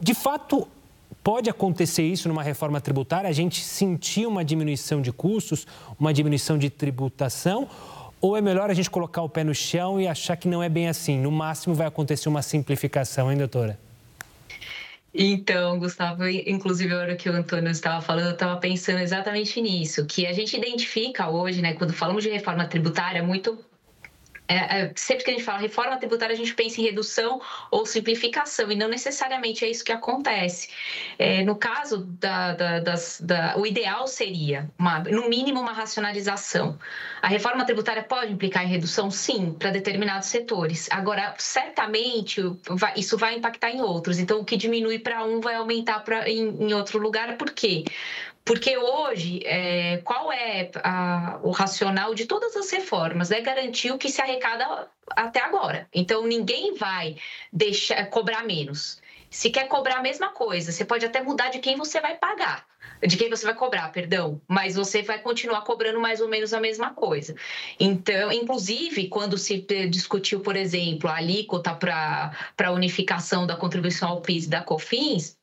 De 0.01 0.15
fato, 0.15 0.67
Pode 1.23 1.51
acontecer 1.51 2.03
isso 2.03 2.29
numa 2.29 2.43
reforma 2.43 2.81
tributária, 2.81 3.29
a 3.29 3.33
gente 3.33 3.63
sentir 3.63 4.27
uma 4.27 4.43
diminuição 4.43 5.03
de 5.03 5.13
custos, 5.13 5.67
uma 5.99 6.15
diminuição 6.15 6.57
de 6.57 6.71
tributação, 6.71 7.69
ou 8.21 8.37
é 8.37 8.41
melhor 8.41 8.71
a 8.71 8.75
gente 8.75 8.91
colocar 8.91 9.23
o 9.23 9.29
pé 9.29 9.43
no 9.43 9.55
chão 9.55 10.01
e 10.01 10.07
achar 10.07 10.37
que 10.37 10.49
não 10.49 10.63
é 10.63 10.69
bem 10.69 10.89
assim? 10.89 11.19
No 11.19 11.31
máximo 11.31 11.75
vai 11.75 11.87
acontecer 11.87 12.29
uma 12.29 12.43
simplificação, 12.43 13.31
hein, 13.31 13.39
doutora? 13.39 13.79
Então, 15.13 15.79
Gustavo, 15.79 16.29
inclusive 16.29 16.95
a 16.95 16.99
hora 16.99 17.17
que 17.17 17.29
o 17.29 17.33
Antônio 17.33 17.71
estava 17.71 18.01
falando, 18.01 18.27
eu 18.27 18.33
estava 18.33 18.57
pensando 18.59 19.01
exatamente 19.01 19.61
nisso, 19.61 20.07
que 20.07 20.25
a 20.25 20.33
gente 20.33 20.57
identifica 20.57 21.29
hoje, 21.29 21.61
né, 21.61 21.73
quando 21.73 21.93
falamos 21.93 22.23
de 22.23 22.31
reforma 22.31 22.65
tributária, 22.65 23.23
muito 23.23 23.59
é, 24.51 24.81
é, 24.81 24.93
sempre 24.97 25.25
que 25.25 25.31
a 25.31 25.35
gente 25.35 25.45
fala 25.45 25.59
reforma 25.59 25.97
tributária, 25.97 26.35
a 26.35 26.37
gente 26.37 26.53
pensa 26.55 26.81
em 26.81 26.85
redução 26.85 27.41
ou 27.71 27.87
simplificação, 27.87 28.73
e 28.73 28.75
não 28.75 28.89
necessariamente 28.89 29.65
é 29.65 29.71
isso 29.71 29.85
que 29.85 29.93
acontece. 29.93 30.69
É, 31.17 31.45
no 31.45 31.55
caso, 31.55 31.99
da, 32.19 32.53
da, 32.55 32.81
das, 32.81 33.21
da, 33.21 33.55
o 33.57 33.65
ideal 33.65 34.09
seria, 34.09 34.69
uma, 34.77 34.99
no 34.99 35.29
mínimo, 35.29 35.61
uma 35.61 35.73
racionalização. 35.73 36.77
A 37.23 37.29
reforma 37.29 37.65
tributária 37.65 38.03
pode 38.03 38.33
implicar 38.33 38.65
em 38.65 38.69
redução? 38.69 39.09
Sim, 39.09 39.55
para 39.57 39.71
determinados 39.71 40.27
setores. 40.27 40.89
Agora, 40.91 41.33
certamente, 41.39 42.43
vai, 42.71 42.95
isso 42.97 43.17
vai 43.17 43.37
impactar 43.37 43.71
em 43.71 43.81
outros. 43.81 44.19
Então, 44.19 44.41
o 44.41 44.45
que 44.45 44.57
diminui 44.57 44.99
para 44.99 45.23
um 45.25 45.41
vai 45.41 45.55
aumentar 45.55 46.01
pra, 46.01 46.29
em, 46.29 46.49
em 46.65 46.75
outro 46.75 46.99
lugar. 46.99 47.37
Por 47.37 47.51
quê? 47.51 47.85
Porque 48.45 48.77
hoje, 48.77 49.41
é, 49.45 49.99
qual 49.99 50.33
é 50.33 50.71
a, 50.83 51.39
o 51.43 51.51
racional 51.51 52.15
de 52.15 52.27
todas 52.27 52.57
as 52.57 52.71
reformas? 52.71 53.31
É 53.31 53.41
garantir 53.41 53.93
o 53.93 53.99
que 53.99 54.09
se 54.09 54.21
arrecada 54.21 54.89
até 55.11 55.41
agora. 55.41 55.89
Então, 55.95 56.27
ninguém 56.27 56.75
vai 56.75 57.17
deixar 57.53 58.05
cobrar 58.07 58.43
menos. 58.45 59.01
Se 59.31 59.49
quer 59.49 59.69
cobrar 59.69 59.99
a 59.99 60.03
mesma 60.03 60.31
coisa, 60.31 60.73
você 60.73 60.85
pode 60.85 61.07
até 61.07 61.23
mudar 61.23 61.51
de 61.51 61.61
quem 61.61 61.77
você 61.77 62.01
vai 62.01 62.17
pagar, 62.17 62.67
de 63.07 63.17
quem 63.17 63.31
você 63.31 63.47
vai 63.47 63.55
cobrar, 63.55 63.89
perdão, 63.93 64.41
mas 64.49 64.75
você 64.75 65.03
vai 65.03 65.21
continuar 65.21 65.61
cobrando 65.63 66.01
mais 66.01 66.21
ou 66.21 66.29
menos 66.29 66.53
a 66.53 66.61
mesma 66.61 66.93
coisa. 66.93 67.37
Então, 67.79 68.33
inclusive, 68.33 69.09
quando 69.09 69.39
se 69.39 69.65
discutiu, 69.89 70.41
por 70.41 70.57
exemplo, 70.57 71.09
a 71.09 71.17
alíquota 71.17 71.73
para 71.73 72.33
a 72.59 72.73
unificação 72.73 73.47
da 73.47 73.57
contribuição 73.57 74.09
ao 74.09 74.21
PIS 74.21 74.47
e 74.47 74.51
da 74.51 74.63
COFINS, 74.63 75.39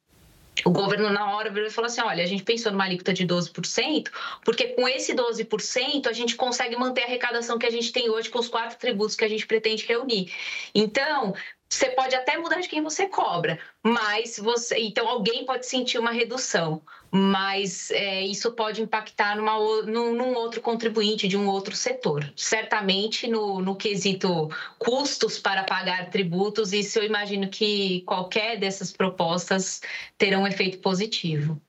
o 0.65 0.71
governo, 0.71 1.09
na 1.09 1.35
hora, 1.35 1.49
virou 1.49 1.67
e 1.67 1.71
falou 1.71 1.87
assim: 1.87 2.01
olha, 2.01 2.23
a 2.23 2.27
gente 2.27 2.43
pensou 2.43 2.71
numa 2.71 2.85
alíquota 2.85 3.13
de 3.13 3.25
12%, 3.25 4.09
porque 4.43 4.69
com 4.69 4.87
esse 4.87 5.13
12% 5.13 6.07
a 6.07 6.13
gente 6.13 6.35
consegue 6.35 6.75
manter 6.77 7.03
a 7.03 7.05
arrecadação 7.05 7.57
que 7.57 7.65
a 7.65 7.71
gente 7.71 7.91
tem 7.91 8.09
hoje 8.09 8.29
com 8.29 8.39
os 8.39 8.47
quatro 8.47 8.77
tributos 8.77 9.15
que 9.15 9.25
a 9.25 9.29
gente 9.29 9.45
pretende 9.45 9.85
reunir. 9.85 10.31
Então, 10.73 11.33
você 11.69 11.89
pode 11.89 12.15
até 12.15 12.37
mudar 12.37 12.61
de 12.61 12.69
quem 12.69 12.81
você 12.81 13.07
cobra, 13.07 13.59
mas 13.83 14.37
você. 14.37 14.77
Então, 14.79 15.07
alguém 15.07 15.45
pode 15.45 15.65
sentir 15.65 15.99
uma 15.99 16.11
redução, 16.11 16.81
mas 17.11 17.91
é, 17.91 18.21
isso 18.21 18.51
pode 18.53 18.81
impactar 18.81 19.35
numa, 19.35 19.57
num, 19.83 20.15
num, 20.15 20.33
outro 20.33 20.61
contribuinte 20.61 21.27
de 21.27 21.35
um 21.35 21.47
outro 21.47 21.75
setor. 21.75 22.31
Certamente, 22.37 23.27
no, 23.27 23.59
no 23.59 23.75
quesito 23.75 24.49
custos 24.79 25.37
para 25.37 25.63
pagar 25.63 26.09
tributos, 26.09 26.71
isso 26.71 26.99
eu 26.99 27.03
imagino 27.03 27.49
que 27.49 28.01
qualquer 28.05 28.57
dessas 28.57 28.93
propostas 28.93 29.81
terão 30.17 30.43
um 30.43 30.47
efeito 30.47 30.79
positivo. 30.79 31.61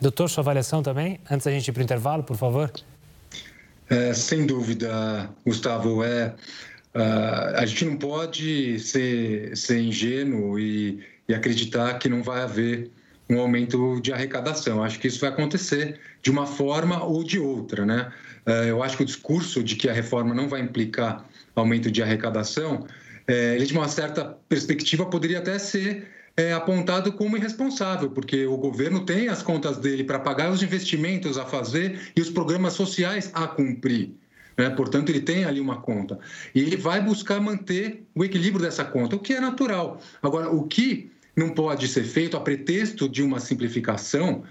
Doutor, 0.00 0.28
sua 0.28 0.42
avaliação 0.42 0.82
também? 0.82 1.20
Antes 1.30 1.44
da 1.44 1.52
gente 1.52 1.68
ir 1.68 1.72
para 1.72 1.80
o 1.80 1.84
intervalo, 1.84 2.24
por 2.24 2.36
favor. 2.36 2.72
É, 3.88 4.12
sem 4.12 4.44
dúvida, 4.44 5.30
Gustavo. 5.46 6.02
É 6.02 6.34
Uh, 6.94 7.56
a 7.56 7.64
gente 7.64 7.84
não 7.84 7.96
pode 7.96 8.78
ser, 8.78 9.56
ser 9.56 9.80
ingênuo 9.80 10.58
e, 10.58 11.02
e, 11.28 11.34
acreditar 11.34 11.98
que 11.98 12.08
não 12.08 12.22
vai 12.22 12.42
haver 12.42 12.90
um 13.30 13.40
aumento 13.40 13.98
de 14.00 14.12
arrecadação. 14.12 14.82
Acho 14.82 14.98
que 14.98 15.08
isso 15.08 15.20
vai 15.20 15.30
acontecer 15.30 15.98
de 16.20 16.30
uma 16.30 16.46
forma 16.46 17.02
ou 17.02 17.24
de 17.24 17.38
outra, 17.38 17.86
né? 17.86 18.12
Uh, 18.46 18.68
eu 18.68 18.82
acho 18.82 18.96
que 18.96 19.02
o 19.02 19.06
discurso 19.06 19.62
de 19.62 19.76
que 19.76 19.88
a 19.88 19.92
reforma 19.92 20.34
não 20.34 20.48
vai 20.48 20.60
implicar 20.60 21.24
aumento 21.54 21.90
de 21.90 22.02
arrecadação, 22.02 22.86
é, 23.26 23.54
ele 23.54 23.66
de 23.66 23.72
uma 23.72 23.88
certa 23.88 24.24
perspectiva 24.48 25.06
poderia 25.06 25.38
até 25.38 25.58
ser 25.58 26.08
é, 26.36 26.52
apontado 26.52 27.12
como 27.12 27.36
irresponsável, 27.36 28.10
porque 28.10 28.46
o 28.46 28.56
governo 28.56 29.04
tem 29.04 29.28
as 29.28 29.42
contas 29.42 29.76
dele 29.76 30.04
para 30.04 30.18
pagar 30.18 30.50
os 30.50 30.62
investimentos 30.62 31.36
a 31.38 31.44
fazer 31.44 32.12
e 32.16 32.20
os 32.20 32.30
programas 32.30 32.72
sociais 32.72 33.30
a 33.34 33.46
cumprir. 33.46 34.14
Né? 34.56 34.70
Portanto, 34.70 35.10
ele 35.10 35.20
tem 35.20 35.44
ali 35.44 35.60
uma 35.60 35.80
conta. 35.80 36.18
E 36.54 36.60
ele 36.60 36.76
vai 36.76 37.00
buscar 37.00 37.40
manter 37.40 38.04
o 38.14 38.24
equilíbrio 38.24 38.64
dessa 38.64 38.84
conta, 38.84 39.16
o 39.16 39.18
que 39.18 39.34
é 39.34 39.40
natural. 39.40 40.00
Agora, 40.22 40.50
o 40.50 40.66
que 40.66 41.10
não 41.36 41.50
pode 41.50 41.88
ser 41.88 42.04
feito 42.04 42.36
a 42.36 42.40
pretexto 42.40 43.08
de 43.08 43.22
uma 43.22 43.40
simplificação 43.40 44.44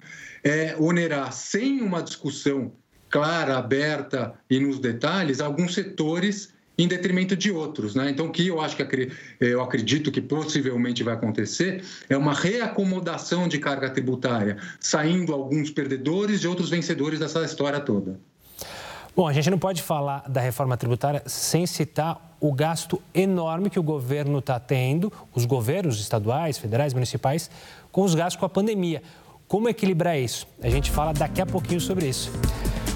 é 0.43 0.75
onerar, 0.79 1.31
sem 1.31 1.81
uma 1.81 2.01
discussão 2.01 2.71
clara, 3.09 3.57
aberta 3.57 4.33
e 4.49 4.59
nos 4.59 4.79
detalhes, 4.79 5.41
alguns 5.41 5.73
setores 5.73 6.53
em 6.77 6.87
detrimento 6.87 7.35
de 7.35 7.51
outros. 7.51 7.93
Né? 7.93 8.09
Então, 8.09 8.27
o 8.27 8.31
que 8.31 8.47
eu 8.47 8.59
acho 8.59 8.75
que 8.75 9.11
eu 9.39 9.61
acredito 9.61 10.11
que 10.11 10.21
possivelmente 10.21 11.03
vai 11.03 11.13
acontecer 11.13 11.83
é 12.09 12.17
uma 12.17 12.33
reacomodação 12.33 13.47
de 13.47 13.59
carga 13.59 13.89
tributária, 13.89 14.57
saindo 14.79 15.33
alguns 15.33 15.69
perdedores 15.69 16.41
e 16.41 16.47
outros 16.47 16.69
vencedores 16.69 17.19
dessa 17.19 17.43
história 17.43 17.79
toda. 17.79 18.19
Bom, 19.13 19.27
a 19.27 19.33
gente 19.33 19.49
não 19.49 19.59
pode 19.59 19.81
falar 19.81 20.23
da 20.27 20.39
reforma 20.39 20.77
tributária 20.77 21.21
sem 21.25 21.65
citar 21.65 22.35
o 22.39 22.53
gasto 22.53 23.01
enorme 23.13 23.69
que 23.69 23.79
o 23.79 23.83
governo 23.83 24.39
está 24.39 24.59
tendo, 24.59 25.11
os 25.35 25.45
governos 25.45 25.99
estaduais, 25.99 26.57
federais, 26.57 26.93
municipais, 26.93 27.51
com 27.91 28.03
os 28.03 28.15
gastos 28.15 28.39
com 28.39 28.45
a 28.45 28.49
pandemia. 28.49 29.03
Como 29.47 29.67
equilibrar 29.67 30.17
isso? 30.17 30.47
A 30.61 30.69
gente 30.69 30.89
fala 30.89 31.13
daqui 31.13 31.41
a 31.41 31.45
pouquinho 31.45 31.81
sobre 31.81 32.07
isso. 32.07 32.31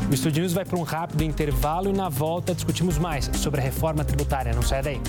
O 0.10 0.14
Estúdio 0.14 0.48
vai 0.50 0.64
para 0.64 0.80
um 0.80 0.84
rápido 0.84 1.22
intervalo 1.24 1.90
e 1.90 1.94
na 1.94 2.08
volta 2.08 2.56
discutimos 2.56 2.98
mais 2.98 3.30
sobre 3.36 3.60
a 3.60 3.64
reforma 3.64 4.06
tributária. 4.06 4.54
Não 4.54 4.62
sai 4.62 4.82
daí. 4.82 5.02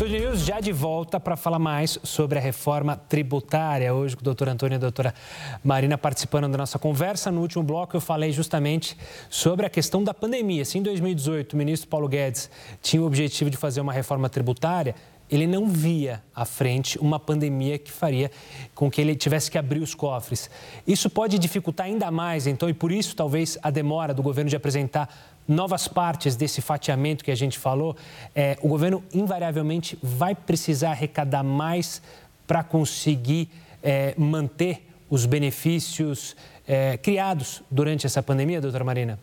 Estúdio 0.00 0.18
News 0.18 0.46
já 0.46 0.60
de 0.60 0.72
volta 0.72 1.20
para 1.20 1.36
falar 1.36 1.58
mais 1.58 1.98
sobre 2.02 2.38
a 2.38 2.40
reforma 2.40 2.96
tributária. 2.96 3.92
Hoje 3.92 4.16
com 4.16 4.22
o 4.22 4.24
doutor 4.24 4.48
Antônio 4.48 4.76
e 4.76 4.78
a 4.78 4.80
doutora 4.80 5.14
Marina 5.62 5.98
participando 5.98 6.48
da 6.48 6.56
nossa 6.56 6.78
conversa. 6.78 7.30
No 7.30 7.42
último 7.42 7.62
bloco 7.62 7.94
eu 7.94 8.00
falei 8.00 8.32
justamente 8.32 8.96
sobre 9.28 9.66
a 9.66 9.68
questão 9.68 10.02
da 10.02 10.14
pandemia. 10.14 10.64
Se 10.64 10.78
em 10.78 10.82
2018 10.82 11.52
o 11.52 11.56
ministro 11.58 11.86
Paulo 11.86 12.08
Guedes 12.08 12.50
tinha 12.80 13.02
o 13.02 13.04
objetivo 13.04 13.50
de 13.50 13.58
fazer 13.58 13.82
uma 13.82 13.92
reforma 13.92 14.30
tributária, 14.30 14.94
ele 15.30 15.46
não 15.46 15.68
via 15.68 16.22
à 16.34 16.44
frente 16.44 16.98
uma 16.98 17.18
pandemia 17.20 17.78
que 17.78 17.90
faria 17.90 18.30
com 18.74 18.90
que 18.90 19.00
ele 19.00 19.14
tivesse 19.14 19.50
que 19.50 19.56
abrir 19.56 19.80
os 19.80 19.94
cofres. 19.94 20.50
Isso 20.86 21.08
pode 21.08 21.38
dificultar 21.38 21.86
ainda 21.86 22.10
mais, 22.10 22.46
então, 22.46 22.68
e 22.68 22.74
por 22.74 22.90
isso 22.90 23.14
talvez 23.14 23.56
a 23.62 23.70
demora 23.70 24.12
do 24.12 24.22
governo 24.22 24.50
de 24.50 24.56
apresentar 24.56 25.08
novas 25.46 25.88
partes 25.88 26.36
desse 26.36 26.60
fatiamento 26.60 27.24
que 27.24 27.30
a 27.30 27.34
gente 27.34 27.58
falou, 27.58 27.96
é, 28.34 28.58
o 28.62 28.68
governo 28.68 29.02
invariavelmente 29.12 29.98
vai 30.02 30.34
precisar 30.34 30.90
arrecadar 30.90 31.42
mais 31.42 32.02
para 32.46 32.62
conseguir 32.62 33.48
é, 33.82 34.14
manter 34.16 34.86
os 35.08 35.26
benefícios 35.26 36.36
é, 36.66 36.96
criados 36.96 37.62
durante 37.70 38.06
essa 38.06 38.22
pandemia, 38.22 38.60
doutora 38.60 38.84
Marina? 38.84 39.18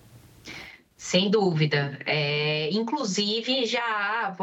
Sem 0.97 1.29
dúvida. 1.29 1.99
É, 2.07 2.71
inclusive, 2.71 3.67
já 3.67 4.35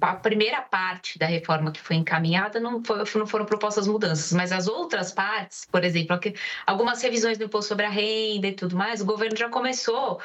a 0.00 0.14
primeira 0.14 0.62
parte 0.62 1.18
da 1.18 1.26
reforma 1.26 1.72
que 1.72 1.80
foi 1.80 1.96
encaminhada 1.96 2.60
não, 2.60 2.82
foi, 2.84 2.98
não, 3.16 3.26
foram 3.26 3.44
propostas 3.44 3.88
mudanças, 3.88 4.32
mas 4.32 4.52
as 4.52 4.68
outras 4.68 5.10
partes, 5.10 5.66
por 5.70 5.84
exemplo, 5.84 6.16
algumas 6.64 7.02
revisões 7.02 7.36
do 7.36 7.44
imposto 7.44 7.68
sobre 7.68 7.84
a 7.84 7.90
renda 7.90 8.46
e 8.46 8.52
tudo 8.52 8.76
mais, 8.76 9.00
o 9.00 9.04
governo 9.04 9.36
já 9.36 9.48
começou 9.48 10.20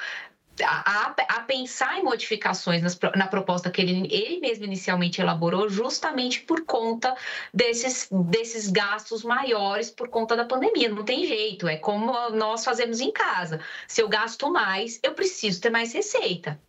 a, 0.64 1.14
a, 1.30 1.40
pensar 1.42 2.00
em 2.00 2.04
modificações 2.04 2.82
nas, 2.82 2.98
na 3.16 3.28
proposta 3.28 3.70
que 3.70 3.82
ele, 3.82 4.08
ele 4.12 4.40
mesmo 4.40 4.66
inicialmente 4.66 5.22
elaborou, 5.22 5.70
justamente 5.70 6.42
por 6.42 6.66
conta 6.66 7.16
desses, 7.54 8.08
desses 8.12 8.70
gastos 8.70 9.24
maiores 9.24 9.90
por 9.90 10.10
conta 10.10 10.36
da 10.36 10.46
pandemia. 10.46 10.90
Não 10.90 11.04
tem 11.04 11.26
jeito, 11.26 11.68
é 11.68 11.78
como 11.78 12.12
nós 12.32 12.64
fazemos 12.64 13.00
em 13.00 13.12
casa. 13.12 13.60
Se 13.88 14.02
eu 14.02 14.10
gasto 14.10 14.52
mais, 14.52 15.00
eu 15.04 15.14
preciso 15.14 15.62
ter 15.62 15.70
mais 15.70 15.94
receita. 15.94 16.60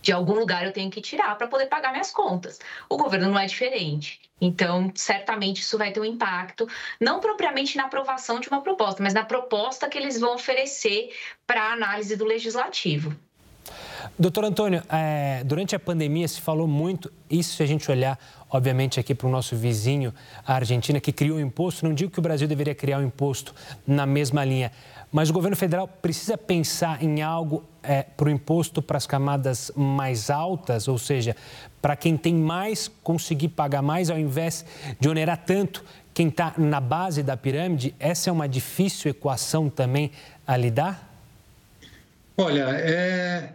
De 0.00 0.12
algum 0.12 0.34
lugar 0.34 0.64
eu 0.64 0.72
tenho 0.72 0.90
que 0.90 1.00
tirar 1.00 1.36
para 1.36 1.48
poder 1.48 1.66
pagar 1.66 1.90
minhas 1.90 2.10
contas. 2.10 2.58
O 2.88 2.96
governo 2.96 3.30
não 3.30 3.38
é 3.38 3.46
diferente. 3.46 4.20
Então, 4.40 4.92
certamente 4.94 5.60
isso 5.60 5.76
vai 5.76 5.90
ter 5.90 6.00
um 6.00 6.04
impacto, 6.04 6.68
não 7.00 7.18
propriamente 7.18 7.76
na 7.76 7.86
aprovação 7.86 8.38
de 8.38 8.48
uma 8.48 8.62
proposta, 8.62 9.02
mas 9.02 9.12
na 9.12 9.24
proposta 9.24 9.88
que 9.88 9.98
eles 9.98 10.20
vão 10.20 10.34
oferecer 10.34 11.12
para 11.44 11.72
análise 11.72 12.14
do 12.14 12.24
legislativo. 12.24 13.16
Doutor 14.18 14.44
Antônio, 14.44 14.82
é, 14.88 15.42
durante 15.44 15.76
a 15.76 15.78
pandemia 15.78 16.26
se 16.26 16.40
falou 16.40 16.66
muito, 16.66 17.12
isso 17.30 17.56
se 17.56 17.62
a 17.62 17.66
gente 17.66 17.90
olhar, 17.90 18.18
obviamente, 18.50 18.98
aqui 18.98 19.14
para 19.14 19.26
o 19.26 19.30
nosso 19.30 19.54
vizinho, 19.54 20.12
a 20.46 20.54
Argentina, 20.54 21.00
que 21.00 21.12
criou 21.12 21.38
o 21.38 21.40
imposto, 21.40 21.86
não 21.86 21.94
digo 21.94 22.10
que 22.10 22.18
o 22.18 22.22
Brasil 22.22 22.48
deveria 22.48 22.74
criar 22.74 22.98
o 22.98 23.02
um 23.02 23.06
imposto 23.06 23.54
na 23.86 24.06
mesma 24.06 24.44
linha, 24.44 24.72
mas 25.10 25.30
o 25.30 25.32
governo 25.32 25.56
federal 25.56 25.88
precisa 25.88 26.36
pensar 26.36 27.02
em 27.02 27.22
algo 27.22 27.64
é, 27.82 28.02
para 28.02 28.26
o 28.26 28.30
imposto 28.30 28.82
para 28.82 28.98
as 28.98 29.06
camadas 29.06 29.70
mais 29.74 30.28
altas, 30.28 30.86
ou 30.88 30.98
seja, 30.98 31.34
para 31.80 31.96
quem 31.96 32.16
tem 32.16 32.34
mais 32.34 32.88
conseguir 33.02 33.48
pagar 33.48 33.82
mais, 33.82 34.10
ao 34.10 34.18
invés 34.18 34.64
de 35.00 35.08
onerar 35.08 35.38
tanto 35.46 35.84
quem 36.12 36.28
está 36.28 36.52
na 36.58 36.80
base 36.80 37.22
da 37.22 37.36
pirâmide. 37.36 37.94
Essa 37.98 38.28
é 38.28 38.32
uma 38.32 38.48
difícil 38.48 39.10
equação 39.10 39.70
também 39.70 40.10
a 40.46 40.56
lidar? 40.56 41.08
Olha, 42.36 42.64
é, 42.70 43.52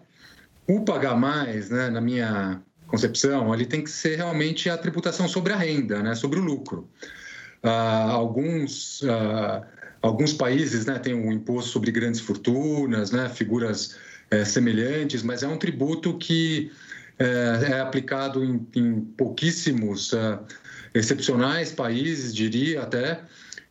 o 0.67 0.81
pagar 0.81 1.15
mais, 1.15 1.69
né, 1.69 1.89
na 1.89 2.01
minha 2.01 2.61
concepção, 2.87 3.53
ele 3.53 3.65
tem 3.65 3.83
que 3.83 3.89
ser 3.89 4.17
realmente 4.17 4.69
a 4.69 4.77
tributação 4.77 5.27
sobre 5.27 5.51
a 5.53 5.57
renda, 5.57 6.01
né, 6.01 6.15
sobre 6.15 6.39
o 6.39 6.43
lucro. 6.43 6.87
Ah, 7.61 8.11
alguns, 8.11 9.03
ah, 9.03 9.65
alguns 10.01 10.33
países 10.33 10.85
né, 10.85 10.99
têm 10.99 11.13
um 11.13 11.31
imposto 11.31 11.71
sobre 11.71 11.91
grandes 11.91 12.19
fortunas, 12.19 13.11
né, 13.11 13.29
figuras 13.29 13.97
é, 14.29 14.45
semelhantes, 14.45 15.23
mas 15.23 15.43
é 15.43 15.47
um 15.47 15.57
tributo 15.57 16.17
que 16.17 16.71
é, 17.19 17.71
é 17.71 17.79
aplicado 17.79 18.43
em, 18.43 18.65
em 18.75 19.01
pouquíssimos 19.01 20.13
ah, 20.13 20.39
excepcionais 20.93 21.71
países, 21.71 22.33
diria 22.33 22.83
até, 22.83 23.21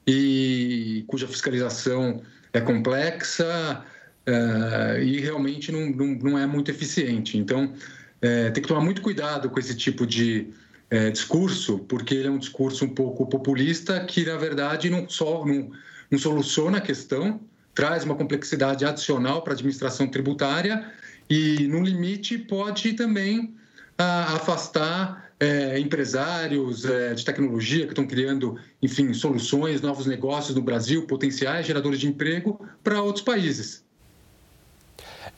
e 0.07 1.05
cuja 1.07 1.29
fiscalização 1.29 2.23
é 2.53 2.61
complexa, 2.61 3.85
uh, 4.29 5.01
e 5.01 5.21
realmente 5.21 5.73
não, 5.73 5.91
não, 5.91 6.07
não, 6.07 6.39
é 6.39 6.47
muito 6.47 6.71
eficiente. 6.71 7.39
Então, 7.39 7.73
é, 8.21 8.51
tem 8.51 8.63
que 8.63 8.69
tomar 8.69 8.81
muito 8.81 9.03
cuidado 9.03 9.51
com 9.51 9.59
esse 9.59 9.75
tipo 9.75 10.07
de 10.07 10.49
é, 10.89 11.11
discurso, 11.11 11.79
porque 11.81 12.15
ele 12.15 12.29
é 12.29 12.31
um 12.31 12.39
discurso 12.39 12.85
um 12.85 12.89
pouco 12.89 13.27
populista 13.27 13.99
que, 14.05 14.25
na 14.25 14.37
verdade, 14.37 14.89
não, 14.91 15.09
só, 15.09 15.45
não, 15.45 15.71
não 16.11 16.19
soluciona 16.19 16.79
a 16.79 16.81
questão, 16.81 17.41
traz 17.75 18.05
uma 18.05 18.15
complexidade 18.15 18.85
adicional 18.85 19.43
para 19.43 19.55
a 19.55 19.57
administração 19.57 20.07
tributária 20.07 20.87
e, 21.29 21.67
no 21.67 21.83
limite, 21.83 22.39
pode 22.39 22.93
também 22.93 23.55
a, 23.99 24.35
afastar 24.35 25.33
é, 25.41 25.79
empresários 25.81 26.85
é, 26.85 27.15
de 27.15 27.25
tecnologia 27.25 27.87
que 27.87 27.93
estão 27.93 28.07
criando, 28.07 28.57
enfim, 28.81 29.13
soluções, 29.13 29.81
novos 29.81 30.07
negócios 30.07 30.55
no 30.55 30.63
Brasil, 30.63 31.07
potenciais 31.07 31.67
geradores 31.67 31.99
de 31.99 32.07
emprego 32.07 32.65
para 32.85 33.03
outros 33.03 33.25
países. 33.25 33.82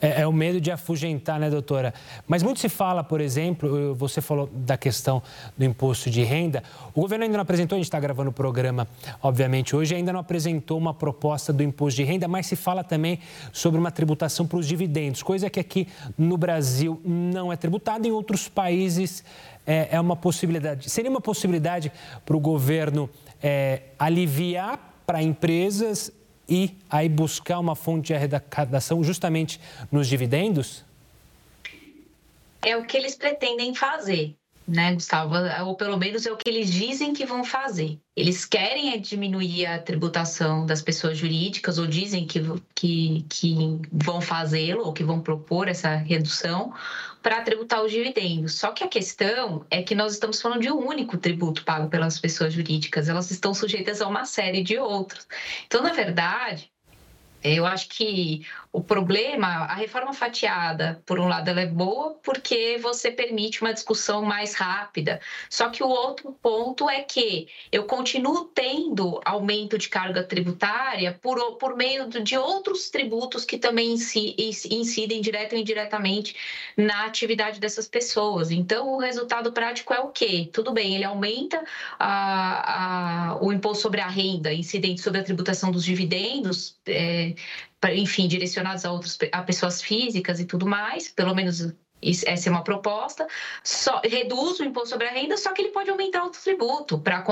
É, 0.00 0.22
é, 0.22 0.26
o 0.26 0.32
medo 0.32 0.60
de 0.60 0.70
afugentar, 0.70 1.38
né, 1.38 1.50
doutora? 1.50 1.94
Mas 2.26 2.42
muito 2.42 2.60
se 2.60 2.68
fala, 2.68 3.02
por 3.04 3.20
exemplo, 3.20 3.94
você 3.94 4.20
falou 4.20 4.48
da 4.52 4.76
questão 4.76 5.22
do 5.56 5.64
imposto 5.64 6.10
de 6.10 6.22
renda. 6.22 6.62
O 6.94 7.00
governo 7.00 7.24
ainda 7.24 7.36
não 7.36 7.42
apresentou, 7.42 7.76
a 7.76 7.78
gente 7.78 7.86
está 7.86 8.00
gravando 8.00 8.30
o 8.30 8.32
programa, 8.32 8.88
obviamente, 9.22 9.74
hoje, 9.74 9.94
ainda 9.94 10.12
não 10.12 10.20
apresentou 10.20 10.78
uma 10.78 10.94
proposta 10.94 11.52
do 11.52 11.62
imposto 11.62 11.96
de 11.96 12.04
renda, 12.04 12.26
mas 12.28 12.46
se 12.46 12.56
fala 12.56 12.82
também 12.82 13.18
sobre 13.52 13.78
uma 13.78 13.90
tributação 13.90 14.46
para 14.46 14.58
os 14.58 14.66
dividendos, 14.66 15.22
coisa 15.22 15.48
que 15.48 15.60
aqui 15.60 15.88
no 16.16 16.36
Brasil 16.36 17.00
não 17.04 17.52
é 17.52 17.56
tributada, 17.56 18.06
em 18.06 18.10
outros 18.10 18.48
países 18.48 19.24
é, 19.66 19.88
é 19.92 20.00
uma 20.00 20.16
possibilidade. 20.16 20.90
Seria 20.90 21.10
uma 21.10 21.20
possibilidade 21.20 21.92
para 22.24 22.36
o 22.36 22.40
governo 22.40 23.08
é, 23.42 23.82
aliviar 23.98 25.02
para 25.06 25.22
empresas 25.22 26.10
e 26.48 26.76
aí 26.90 27.08
buscar 27.08 27.58
uma 27.58 27.74
fonte 27.74 28.08
de 28.08 28.14
arrecadação 28.14 29.02
justamente 29.02 29.60
nos 29.90 30.08
dividendos? 30.08 30.84
É 32.62 32.76
o 32.76 32.84
que 32.84 32.96
eles 32.96 33.14
pretendem 33.14 33.74
fazer, 33.74 34.34
né, 34.66 34.94
Gustavo? 34.94 35.34
Ou 35.66 35.74
pelo 35.74 35.98
menos 35.98 36.24
é 36.24 36.32
o 36.32 36.36
que 36.36 36.48
eles 36.48 36.72
dizem 36.72 37.12
que 37.12 37.26
vão 37.26 37.44
fazer. 37.44 37.98
Eles 38.16 38.44
querem 38.44 38.98
diminuir 39.00 39.66
a 39.66 39.78
tributação 39.78 40.64
das 40.64 40.80
pessoas 40.80 41.18
jurídicas, 41.18 41.78
ou 41.78 41.86
dizem 41.86 42.26
que, 42.26 42.40
que, 42.74 43.26
que 43.28 43.80
vão 43.92 44.20
fazê-lo, 44.20 44.84
ou 44.84 44.92
que 44.92 45.04
vão 45.04 45.20
propor 45.20 45.68
essa 45.68 45.94
redução, 45.94 46.72
para 47.24 47.40
tributar 47.40 47.82
os 47.82 47.90
dividendos. 47.90 48.58
Só 48.58 48.70
que 48.70 48.84
a 48.84 48.88
questão 48.88 49.64
é 49.70 49.82
que 49.82 49.94
nós 49.94 50.12
estamos 50.12 50.42
falando 50.42 50.60
de 50.60 50.70
um 50.70 50.86
único 50.86 51.16
tributo 51.16 51.64
pago 51.64 51.88
pelas 51.88 52.20
pessoas 52.20 52.52
jurídicas, 52.52 53.08
elas 53.08 53.30
estão 53.30 53.54
sujeitas 53.54 54.02
a 54.02 54.06
uma 54.06 54.26
série 54.26 54.62
de 54.62 54.76
outros. 54.76 55.26
Então, 55.66 55.82
na 55.82 55.94
verdade, 55.94 56.70
eu 57.42 57.64
acho 57.64 57.88
que 57.88 58.46
o 58.74 58.82
problema, 58.82 59.46
a 59.46 59.74
reforma 59.74 60.12
fatiada, 60.12 61.00
por 61.06 61.20
um 61.20 61.28
lado, 61.28 61.48
ela 61.48 61.60
é 61.60 61.66
boa 61.66 62.18
porque 62.24 62.76
você 62.78 63.08
permite 63.08 63.62
uma 63.62 63.72
discussão 63.72 64.22
mais 64.22 64.54
rápida. 64.54 65.20
Só 65.48 65.70
que 65.70 65.80
o 65.80 65.86
outro 65.86 66.36
ponto 66.42 66.90
é 66.90 67.00
que 67.00 67.46
eu 67.70 67.84
continuo 67.84 68.46
tendo 68.46 69.20
aumento 69.24 69.78
de 69.78 69.88
carga 69.88 70.24
tributária 70.24 71.16
por, 71.22 71.56
por 71.56 71.76
meio 71.76 72.08
de 72.08 72.36
outros 72.36 72.90
tributos 72.90 73.44
que 73.44 73.58
também 73.58 73.94
incidem 73.94 75.20
direto 75.20 75.52
ou 75.52 75.60
indiretamente 75.60 76.34
na 76.76 77.04
atividade 77.04 77.60
dessas 77.60 77.86
pessoas. 77.86 78.50
Então, 78.50 78.94
o 78.94 78.98
resultado 78.98 79.52
prático 79.52 79.94
é 79.94 80.00
o 80.00 80.08
quê? 80.08 80.50
Tudo 80.52 80.72
bem, 80.72 80.96
ele 80.96 81.04
aumenta 81.04 81.62
a, 81.96 83.34
a, 83.34 83.38
o 83.40 83.52
imposto 83.52 83.82
sobre 83.82 84.00
a 84.00 84.08
renda 84.08 84.52
incidente 84.52 85.00
sobre 85.00 85.20
a 85.20 85.22
tributação 85.22 85.70
dos 85.70 85.84
dividendos. 85.84 86.76
É, 86.86 87.36
enfim, 87.92 88.28
direcionados 88.28 88.84
a, 88.84 88.92
outros, 88.92 89.18
a 89.32 89.42
pessoas 89.42 89.82
físicas 89.82 90.40
e 90.40 90.44
tudo 90.44 90.66
mais, 90.66 91.08
pelo 91.08 91.34
menos 91.34 91.74
essa 92.26 92.48
é 92.48 92.52
uma 92.52 92.62
proposta, 92.62 93.26
só, 93.62 94.00
reduz 94.04 94.60
o 94.60 94.64
imposto 94.64 94.90
sobre 94.90 95.06
a 95.06 95.10
renda, 95.10 95.36
só 95.36 95.52
que 95.52 95.62
ele 95.62 95.70
pode 95.70 95.88
aumentar 95.88 96.24
o 96.24 96.30
tributo 96.30 96.98
para 96.98 97.22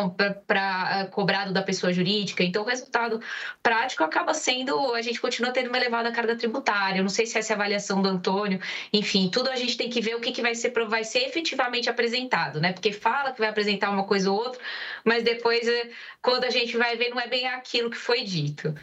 eh, 1.00 1.04
cobrado 1.06 1.52
da 1.52 1.62
pessoa 1.62 1.92
jurídica. 1.92 2.42
Então, 2.42 2.62
o 2.62 2.66
resultado 2.66 3.20
prático 3.62 4.02
acaba 4.02 4.32
sendo, 4.32 4.94
a 4.94 5.02
gente 5.02 5.20
continua 5.20 5.52
tendo 5.52 5.68
uma 5.68 5.76
elevada 5.76 6.10
carga 6.10 6.36
tributária. 6.36 6.98
Eu 6.98 7.02
não 7.02 7.10
sei 7.10 7.26
se 7.26 7.38
essa 7.38 7.52
é 7.52 7.54
a 7.54 7.56
avaliação 7.56 8.00
do 8.00 8.08
Antônio, 8.08 8.60
enfim, 8.92 9.28
tudo 9.28 9.50
a 9.50 9.56
gente 9.56 9.76
tem 9.76 9.90
que 9.90 10.00
ver 10.00 10.16
o 10.16 10.20
que, 10.20 10.32
que 10.32 10.42
vai, 10.42 10.54
ser, 10.54 10.72
vai 10.86 11.04
ser 11.04 11.20
efetivamente 11.20 11.90
apresentado, 11.90 12.60
né? 12.60 12.72
Porque 12.72 12.92
fala 12.92 13.32
que 13.32 13.40
vai 13.40 13.48
apresentar 13.48 13.90
uma 13.90 14.04
coisa 14.04 14.30
ou 14.30 14.38
outra, 14.38 14.60
mas 15.04 15.22
depois, 15.22 15.66
eh, 15.68 15.90
quando 16.22 16.44
a 16.44 16.50
gente 16.50 16.76
vai 16.76 16.96
ver, 16.96 17.10
não 17.10 17.20
é 17.20 17.26
bem 17.26 17.46
aquilo 17.48 17.90
que 17.90 17.98
foi 17.98 18.24
dito. 18.24 18.74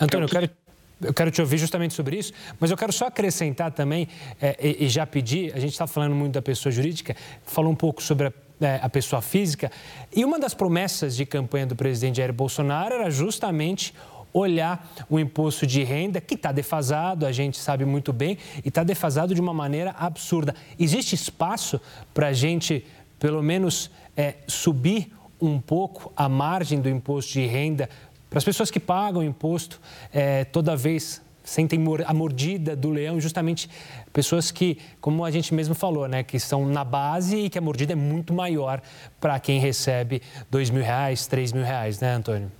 Antônio, 0.00 0.24
eu 0.24 0.28
quero 0.28 0.63
eu 1.00 1.12
quero 1.12 1.30
te 1.30 1.40
ouvir 1.40 1.58
justamente 1.58 1.94
sobre 1.94 2.16
isso, 2.16 2.32
mas 2.58 2.70
eu 2.70 2.76
quero 2.76 2.92
só 2.92 3.06
acrescentar 3.06 3.72
também 3.72 4.08
é, 4.40 4.56
e, 4.60 4.84
e, 4.84 4.88
já 4.88 5.06
pedir, 5.06 5.54
a 5.54 5.58
gente 5.58 5.72
está 5.72 5.86
falando 5.86 6.14
muito 6.14 6.34
da 6.34 6.42
pessoa 6.42 6.72
jurídica, 6.72 7.16
falou 7.44 7.72
um 7.72 7.76
pouco 7.76 8.02
sobre 8.02 8.28
a, 8.28 8.32
é, 8.60 8.80
a, 8.82 8.88
pessoa 8.88 9.20
física, 9.20 9.70
e 10.14 10.24
uma 10.24 10.38
das 10.38 10.54
promessas 10.54 11.16
de 11.16 11.26
campanha 11.26 11.66
do 11.66 11.76
presidente 11.76 12.16
Jair 12.16 12.32
Bolsonaro 12.32 12.94
era 12.94 13.10
justamente 13.10 13.92
olhar 14.32 14.92
o 15.08 15.18
imposto 15.18 15.64
de 15.64 15.84
renda, 15.84 16.20
que 16.20 16.34
está 16.34 16.50
defasado, 16.50 17.24
a 17.24 17.30
gente 17.30 17.56
sabe 17.56 17.84
muito 17.84 18.12
bem, 18.12 18.36
e 18.64 18.68
está 18.68 18.82
defasado 18.82 19.34
de 19.34 19.40
uma 19.40 19.54
maneira 19.54 19.94
absurda. 19.96 20.54
Existe 20.78 21.14
espaço 21.14 21.80
para 22.12 22.28
a 22.28 22.32
gente, 22.32 22.84
pelo 23.18 23.42
menos, 23.42 23.90
é, 24.16 24.34
subir 24.48 25.12
um 25.40 25.60
pouco 25.60 26.12
a 26.16 26.28
margem 26.28 26.80
do 26.80 26.88
imposto 26.88 27.32
de 27.32 27.46
renda 27.46 27.88
para 28.34 28.38
as 28.38 28.44
pessoas 28.44 28.68
que 28.68 28.80
pagam 28.80 29.22
imposto 29.22 29.80
é, 30.12 30.44
toda 30.44 30.74
vez 30.74 31.22
sentem 31.44 31.78
a 32.04 32.12
mordida 32.12 32.74
do 32.74 32.90
leão, 32.90 33.20
justamente 33.20 33.70
pessoas 34.12 34.50
que, 34.50 34.76
como 35.00 35.24
a 35.24 35.30
gente 35.30 35.54
mesmo 35.54 35.72
falou, 35.72 36.08
né, 36.08 36.24
que 36.24 36.36
estão 36.36 36.66
na 36.66 36.82
base 36.82 37.36
e 37.36 37.48
que 37.48 37.56
a 37.56 37.60
mordida 37.60 37.92
é 37.92 37.94
muito 37.94 38.34
maior 38.34 38.82
para 39.20 39.38
quem 39.38 39.60
recebe 39.60 40.20
dois 40.50 40.68
mil 40.68 40.82
reais, 40.82 41.28
três 41.28 41.52
mil 41.52 41.62
reais, 41.62 42.00
né, 42.00 42.14
Antônio? 42.14 42.50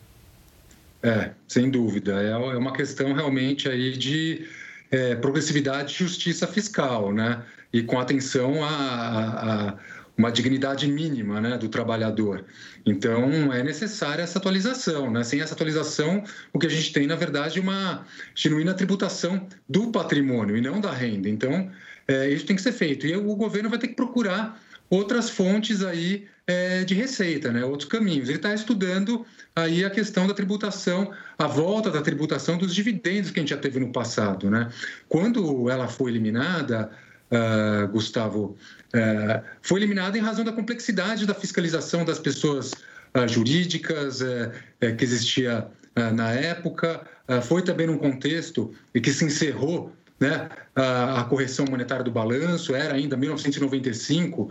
É, 1.02 1.32
sem 1.48 1.68
dúvida. 1.68 2.22
É, 2.22 2.30
é 2.30 2.56
uma 2.56 2.72
questão 2.72 3.12
realmente 3.12 3.68
aí 3.68 3.96
de 3.96 4.46
é, 4.92 5.16
progressividade 5.16 5.92
e 5.92 5.96
justiça 5.96 6.46
fiscal, 6.46 7.12
né? 7.12 7.42
E 7.72 7.82
com 7.82 7.98
atenção 7.98 8.62
a, 8.62 8.68
a, 8.68 9.68
a 9.70 9.76
uma 10.16 10.30
dignidade 10.30 10.86
mínima 10.86 11.40
né, 11.40 11.58
do 11.58 11.68
trabalhador. 11.68 12.44
Então, 12.86 13.52
é 13.52 13.62
necessária 13.62 14.22
essa 14.22 14.38
atualização. 14.38 15.10
Né? 15.10 15.24
Sem 15.24 15.40
essa 15.40 15.54
atualização, 15.54 16.22
o 16.52 16.58
que 16.58 16.66
a 16.66 16.70
gente 16.70 16.92
tem, 16.92 17.06
na 17.06 17.16
verdade, 17.16 17.58
é 17.58 17.62
uma 17.62 18.06
genuína 18.34 18.74
tributação 18.74 19.46
do 19.68 19.90
patrimônio 19.90 20.56
e 20.56 20.60
não 20.60 20.80
da 20.80 20.92
renda. 20.92 21.28
Então, 21.28 21.70
é, 22.06 22.28
isso 22.28 22.46
tem 22.46 22.54
que 22.54 22.62
ser 22.62 22.72
feito. 22.72 23.06
E 23.06 23.16
o 23.16 23.34
governo 23.34 23.68
vai 23.68 23.78
ter 23.78 23.88
que 23.88 23.94
procurar 23.94 24.60
outras 24.88 25.30
fontes 25.30 25.82
aí 25.82 26.26
é, 26.46 26.84
de 26.84 26.94
receita, 26.94 27.50
né? 27.50 27.64
outros 27.64 27.88
caminhos. 27.88 28.28
Ele 28.28 28.38
está 28.38 28.54
estudando 28.54 29.26
aí 29.56 29.84
a 29.84 29.90
questão 29.90 30.26
da 30.26 30.34
tributação, 30.34 31.10
a 31.38 31.46
volta 31.46 31.90
da 31.90 32.02
tributação 32.02 32.56
dos 32.56 32.74
dividendos 32.74 33.30
que 33.30 33.40
a 33.40 33.42
gente 33.42 33.50
já 33.50 33.56
teve 33.56 33.80
no 33.80 33.90
passado. 33.90 34.48
Né? 34.50 34.70
Quando 35.08 35.68
ela 35.68 35.88
foi 35.88 36.12
eliminada, 36.12 36.90
uh, 37.30 37.88
Gustavo, 37.88 38.56
uh, 38.94 39.44
foi 39.62 39.80
eliminada 39.80 40.16
em 40.16 40.20
razão 40.20 40.44
da 40.44 40.52
complexidade 40.52 41.26
da 41.26 41.34
fiscalização 41.34 42.04
das 42.04 42.18
pessoas 42.18 42.72
uh, 43.14 43.26
jurídicas 43.28 44.20
que 44.98 45.04
existia 45.04 45.66
na 46.14 46.32
época. 46.32 47.06
foi 47.44 47.62
também 47.62 47.86
num 47.86 47.96
contexto 47.96 48.74
em 48.94 49.00
que 49.00 49.12
se 49.12 49.24
encerrou 49.24 49.92
né, 50.18 50.48
a, 50.74 51.20
a 51.20 51.24
correção 51.24 51.64
monetária 51.70 52.04
do 52.04 52.10
balanço, 52.10 52.74
era 52.74 52.94
ainda 52.94 53.16
1995, 53.16 54.50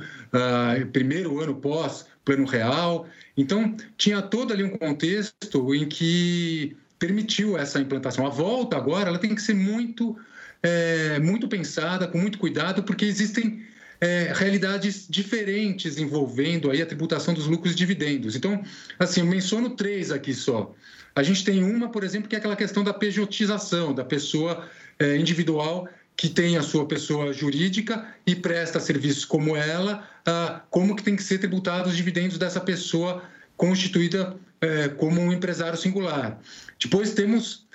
primeiro 0.91 1.39
ano 1.41 1.55
pós 1.55 2.05
Plano 2.23 2.45
Real. 2.45 3.05
Então, 3.35 3.75
tinha 3.97 4.21
todo 4.21 4.53
ali 4.53 4.63
um 4.63 4.77
contexto 4.77 5.75
em 5.75 5.87
que 5.87 6.75
permitiu 6.97 7.57
essa 7.57 7.79
implantação. 7.79 8.25
A 8.25 8.29
volta 8.29 8.77
agora 8.77 9.09
ela 9.09 9.19
tem 9.19 9.35
que 9.35 9.41
ser 9.41 9.53
muito 9.53 10.17
é, 10.63 11.19
muito 11.19 11.47
pensada, 11.47 12.07
com 12.07 12.17
muito 12.17 12.39
cuidado, 12.39 12.83
porque 12.83 13.05
existem 13.05 13.63
é, 13.99 14.31
realidades 14.33 15.05
diferentes 15.09 15.97
envolvendo 15.97 16.71
aí 16.71 16.81
a 16.81 16.85
tributação 16.85 17.33
dos 17.33 17.45
lucros 17.45 17.73
e 17.73 17.75
dividendos. 17.75 18.35
Então, 18.35 18.63
assim, 18.97 19.19
eu 19.19 19.27
menciono 19.27 19.71
três 19.71 20.09
aqui 20.09 20.33
só. 20.33 20.73
A 21.15 21.21
gente 21.21 21.43
tem 21.43 21.63
uma, 21.63 21.89
por 21.89 22.03
exemplo, 22.03 22.27
que 22.27 22.35
é 22.35 22.39
aquela 22.39 22.55
questão 22.55 22.83
da 22.83 22.93
pejotização, 22.93 23.93
da 23.93 24.03
pessoa 24.03 24.67
é, 24.97 25.17
individual 25.17 25.87
que 26.15 26.29
tem 26.29 26.57
a 26.57 26.61
sua 26.61 26.87
pessoa 26.87 27.33
jurídica 27.33 28.07
e 28.25 28.35
presta 28.35 28.79
serviços 28.79 29.25
como 29.25 29.55
ela, 29.57 30.07
ah, 30.25 30.61
como 30.69 30.95
que 30.95 31.03
tem 31.03 31.15
que 31.15 31.23
ser 31.23 31.39
tributados 31.39 31.91
os 31.91 31.97
dividendos 31.97 32.37
dessa 32.37 32.61
pessoa 32.61 33.23
constituída 33.57 34.35
é, 34.61 34.89
como 34.89 35.19
um 35.19 35.33
empresário 35.33 35.77
singular. 35.77 36.39
Depois 36.79 37.13
temos 37.13 37.65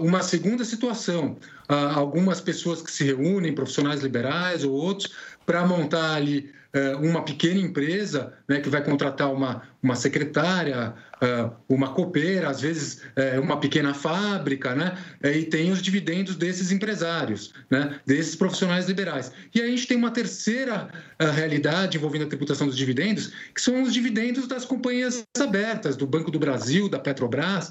uma 0.00 0.22
segunda 0.22 0.64
situação, 0.64 1.36
algumas 1.68 2.40
pessoas 2.40 2.82
que 2.82 2.90
se 2.90 3.04
reúnem, 3.04 3.54
profissionais 3.54 4.02
liberais 4.02 4.64
ou 4.64 4.72
outros, 4.72 5.12
para 5.44 5.66
montar 5.66 6.14
ali 6.14 6.50
eh, 6.74 6.96
uma 6.96 7.22
pequena 7.22 7.60
empresa 7.60 8.32
né, 8.48 8.58
que 8.58 8.70
vai 8.70 8.82
contratar 8.82 9.30
uma, 9.30 9.62
uma 9.82 9.94
secretária, 9.94 10.94
eh, 11.20 11.50
uma 11.68 11.92
copeira, 11.92 12.48
às 12.48 12.62
vezes 12.62 13.02
eh, 13.14 13.38
uma 13.38 13.60
pequena 13.60 13.92
fábrica, 13.92 14.74
né, 14.74 14.96
e 15.22 15.44
tem 15.44 15.70
os 15.70 15.82
dividendos 15.82 16.34
desses 16.34 16.72
empresários, 16.72 17.52
né, 17.70 18.00
desses 18.06 18.34
profissionais 18.34 18.88
liberais. 18.88 19.30
E 19.54 19.60
aí 19.60 19.68
a 19.68 19.70
gente 19.70 19.86
tem 19.86 19.98
uma 19.98 20.10
terceira 20.10 20.88
realidade 21.18 21.98
envolvendo 21.98 22.24
a 22.24 22.28
tributação 22.28 22.66
dos 22.66 22.76
dividendos, 22.76 23.32
que 23.54 23.60
são 23.60 23.82
os 23.82 23.92
dividendos 23.92 24.46
das 24.46 24.64
companhias 24.64 25.26
abertas, 25.38 25.94
do 25.94 26.06
Banco 26.06 26.30
do 26.30 26.38
Brasil, 26.38 26.88
da 26.88 26.98
Petrobras. 26.98 27.70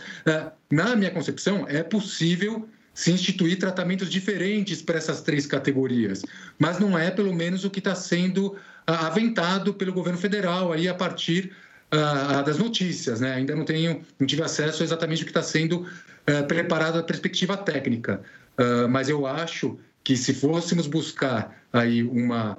Na 0.71 0.95
minha 0.95 1.09
concepção, 1.09 1.65
é 1.67 1.81
possível 1.81 2.69
se 2.93 3.11
instituir 3.11 3.57
tratamentos 3.57 4.09
diferentes 4.09 4.81
para 4.81 4.97
essas 4.97 5.21
três 5.21 5.45
categorias, 5.45 6.21
mas 6.59 6.79
não 6.79 6.97
é 6.97 7.09
pelo 7.09 7.33
menos 7.33 7.63
o 7.63 7.69
que 7.69 7.79
está 7.79 7.95
sendo 7.95 8.57
ah, 8.85 9.07
aventado 9.07 9.73
pelo 9.73 9.93
governo 9.93 10.19
federal 10.19 10.73
aí 10.73 10.87
a 10.87 10.93
partir 10.93 11.51
uh, 11.91 12.43
das 12.43 12.57
notícias, 12.57 13.19
né? 13.19 13.33
Ainda 13.33 13.55
não 13.55 13.65
tenho, 13.65 14.01
não 14.19 14.25
tive 14.25 14.41
acesso 14.41 14.83
exatamente 14.83 15.19
ao 15.19 15.25
que 15.25 15.31
está 15.31 15.43
sendo 15.43 15.81
uh, 15.81 16.47
preparado 16.47 16.97
a 16.97 17.03
perspectiva 17.03 17.57
técnica, 17.57 18.21
uh, 18.57 18.87
mas 18.87 19.09
eu 19.09 19.25
acho 19.27 19.77
que 20.03 20.15
se 20.15 20.33
fôssemos 20.33 20.87
buscar 20.87 21.63
aí 21.71 22.03
uma 22.03 22.57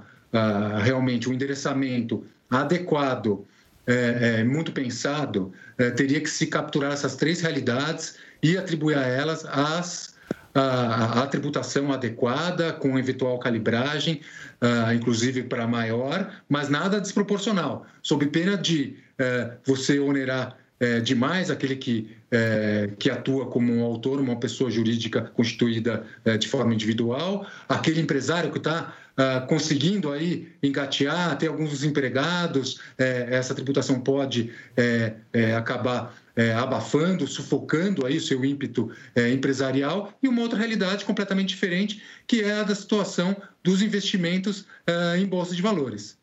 realmente 0.83 1.29
um 1.29 1.35
endereçamento 1.35 2.25
adequado, 2.51 3.45
é, 3.87 4.38
é, 4.38 4.45
muito 4.45 4.73
pensado, 4.73 5.53
teria 5.95 6.23
que 6.23 6.31
se 6.31 6.47
capturar 6.47 6.92
essas 6.92 7.16
três 7.16 7.42
realidades 7.42 8.16
e 8.42 8.57
atribuir 8.57 8.97
a 8.97 9.07
elas 9.07 9.45
as 9.45 10.14
a, 10.54 11.26
tributação 11.26 11.92
adequada, 11.92 12.72
com 12.72 12.98
eventual 12.98 13.38
calibragem, 13.38 14.20
uh, 14.60 14.92
inclusive 14.92 15.44
para 15.44 15.66
maior, 15.66 16.30
mas 16.48 16.68
nada 16.68 17.00
desproporcional, 17.00 17.86
sob 18.02 18.26
pena 18.26 18.56
de 18.56 18.96
uh, 19.18 19.52
você 19.64 19.98
onerar 19.98 20.56
uh, 20.80 21.00
demais 21.00 21.50
aquele 21.50 21.76
que, 21.76 22.10
eh, 22.30 22.90
que 22.98 23.10
atua 23.10 23.46
como 23.46 23.72
um 23.72 23.82
autônomo, 23.82 24.32
uma 24.32 24.40
pessoa 24.40 24.70
jurídica 24.70 25.22
constituída 25.34 26.04
de 26.38 26.48
forma 26.48 26.72
individual, 26.72 27.46
aquele 27.68 28.00
empresário 28.00 28.50
que 28.50 28.58
está 28.58 28.94
Uh, 29.12 29.46
conseguindo 29.46 30.10
aí 30.10 30.48
engatear, 30.62 31.36
ter 31.36 31.48
alguns 31.48 31.84
empregados, 31.84 32.80
eh, 32.96 33.28
essa 33.30 33.54
tributação 33.54 34.00
pode 34.00 34.50
eh, 34.74 35.12
eh, 35.34 35.54
acabar 35.54 36.14
é, 36.37 36.53
abafando, 36.53 37.27
sufocando 37.27 38.07
aí 38.07 38.16
o 38.16 38.21
seu 38.21 38.45
ímpeto 38.45 38.90
é, 39.14 39.31
empresarial, 39.31 40.12
e 40.23 40.29
uma 40.29 40.42
outra 40.42 40.59
realidade 40.59 41.05
completamente 41.05 41.51
diferente, 41.51 42.03
que 42.27 42.42
é 42.42 42.61
a 42.61 42.62
da 42.62 42.75
situação 42.75 43.37
dos 43.62 43.83
investimentos 43.83 44.66
é, 44.87 45.18
em 45.18 45.27
bolsa 45.27 45.55
de 45.55 45.62
valores. 45.62 46.21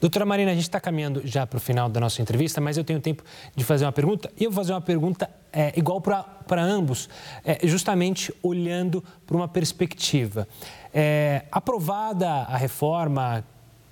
Doutora 0.00 0.24
Marina, 0.24 0.50
a 0.50 0.54
gente 0.54 0.64
está 0.64 0.80
caminhando 0.80 1.22
já 1.24 1.46
para 1.46 1.56
o 1.56 1.60
final 1.60 1.88
da 1.88 2.00
nossa 2.00 2.22
entrevista, 2.22 2.60
mas 2.60 2.76
eu 2.76 2.84
tenho 2.84 3.00
tempo 3.00 3.22
de 3.54 3.64
fazer 3.64 3.84
uma 3.84 3.92
pergunta 3.92 4.30
e 4.38 4.44
eu 4.44 4.50
vou 4.50 4.62
fazer 4.62 4.72
uma 4.72 4.80
pergunta 4.80 5.28
é, 5.52 5.72
igual 5.76 6.00
para 6.00 6.62
ambos, 6.62 7.08
é, 7.44 7.66
justamente 7.66 8.32
olhando 8.42 9.04
para 9.26 9.36
uma 9.36 9.48
perspectiva. 9.48 10.46
É, 10.94 11.44
aprovada 11.50 12.28
a 12.28 12.56
reforma 12.56 13.44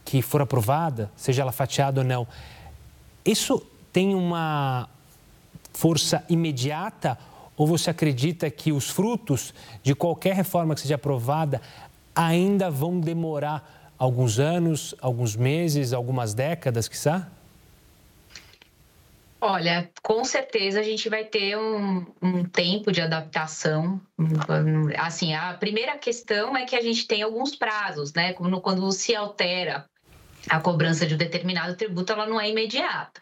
que 0.04 0.22
for 0.22 0.40
aprovada, 0.40 1.10
seja 1.16 1.42
ela 1.42 1.52
fatiada 1.52 2.00
ou 2.00 2.06
não, 2.06 2.26
isso 3.24 3.62
tem 3.98 4.14
uma 4.14 4.88
força 5.72 6.24
imediata 6.28 7.18
ou 7.56 7.66
você 7.66 7.90
acredita 7.90 8.48
que 8.48 8.70
os 8.70 8.88
frutos 8.88 9.52
de 9.82 9.92
qualquer 9.92 10.36
reforma 10.36 10.72
que 10.72 10.82
seja 10.82 10.94
aprovada 10.94 11.60
ainda 12.14 12.70
vão 12.70 13.00
demorar 13.00 13.92
alguns 13.98 14.38
anos, 14.38 14.94
alguns 15.00 15.34
meses, 15.34 15.92
algumas 15.92 16.32
décadas, 16.32 16.86
quiçá? 16.86 17.28
Olha, 19.40 19.90
com 20.00 20.24
certeza 20.24 20.78
a 20.78 20.84
gente 20.84 21.08
vai 21.08 21.24
ter 21.24 21.58
um, 21.58 22.06
um, 22.22 22.44
tempo 22.44 22.92
de 22.92 23.00
adaptação. 23.00 24.00
Assim, 24.96 25.34
a 25.34 25.54
primeira 25.54 25.98
questão 25.98 26.56
é 26.56 26.64
que 26.64 26.76
a 26.76 26.80
gente 26.80 27.04
tem 27.04 27.22
alguns 27.22 27.56
prazos, 27.56 28.12
né? 28.14 28.32
Quando, 28.32 28.60
quando 28.60 28.92
se 28.92 29.16
altera 29.16 29.86
a 30.48 30.60
cobrança 30.60 31.06
de 31.06 31.14
um 31.14 31.16
determinado 31.18 31.76
tributo 31.76 32.12
ela 32.12 32.26
não 32.26 32.40
é 32.40 32.50
imediata, 32.50 33.20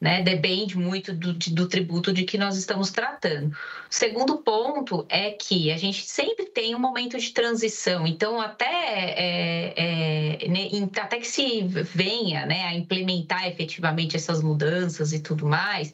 né? 0.00 0.22
Depende 0.22 0.76
muito 0.76 1.12
do, 1.12 1.32
do 1.32 1.68
tributo 1.68 2.12
de 2.12 2.24
que 2.24 2.36
nós 2.36 2.56
estamos 2.56 2.90
tratando. 2.90 3.48
O 3.48 3.54
segundo 3.88 4.38
ponto 4.38 5.06
é 5.08 5.30
que 5.30 5.70
a 5.70 5.76
gente 5.76 6.04
sempre 6.04 6.46
tem 6.46 6.74
um 6.74 6.78
momento 6.78 7.18
de 7.18 7.30
transição, 7.30 8.06
então 8.06 8.40
até, 8.40 8.66
é, 8.66 9.74
é, 9.76 10.48
né, 10.48 10.68
até 11.00 11.18
que 11.18 11.26
se 11.26 11.62
venha 11.62 12.46
né, 12.46 12.64
a 12.64 12.74
implementar 12.74 13.46
efetivamente 13.46 14.16
essas 14.16 14.42
mudanças 14.42 15.12
e 15.12 15.20
tudo 15.20 15.46
mais, 15.46 15.92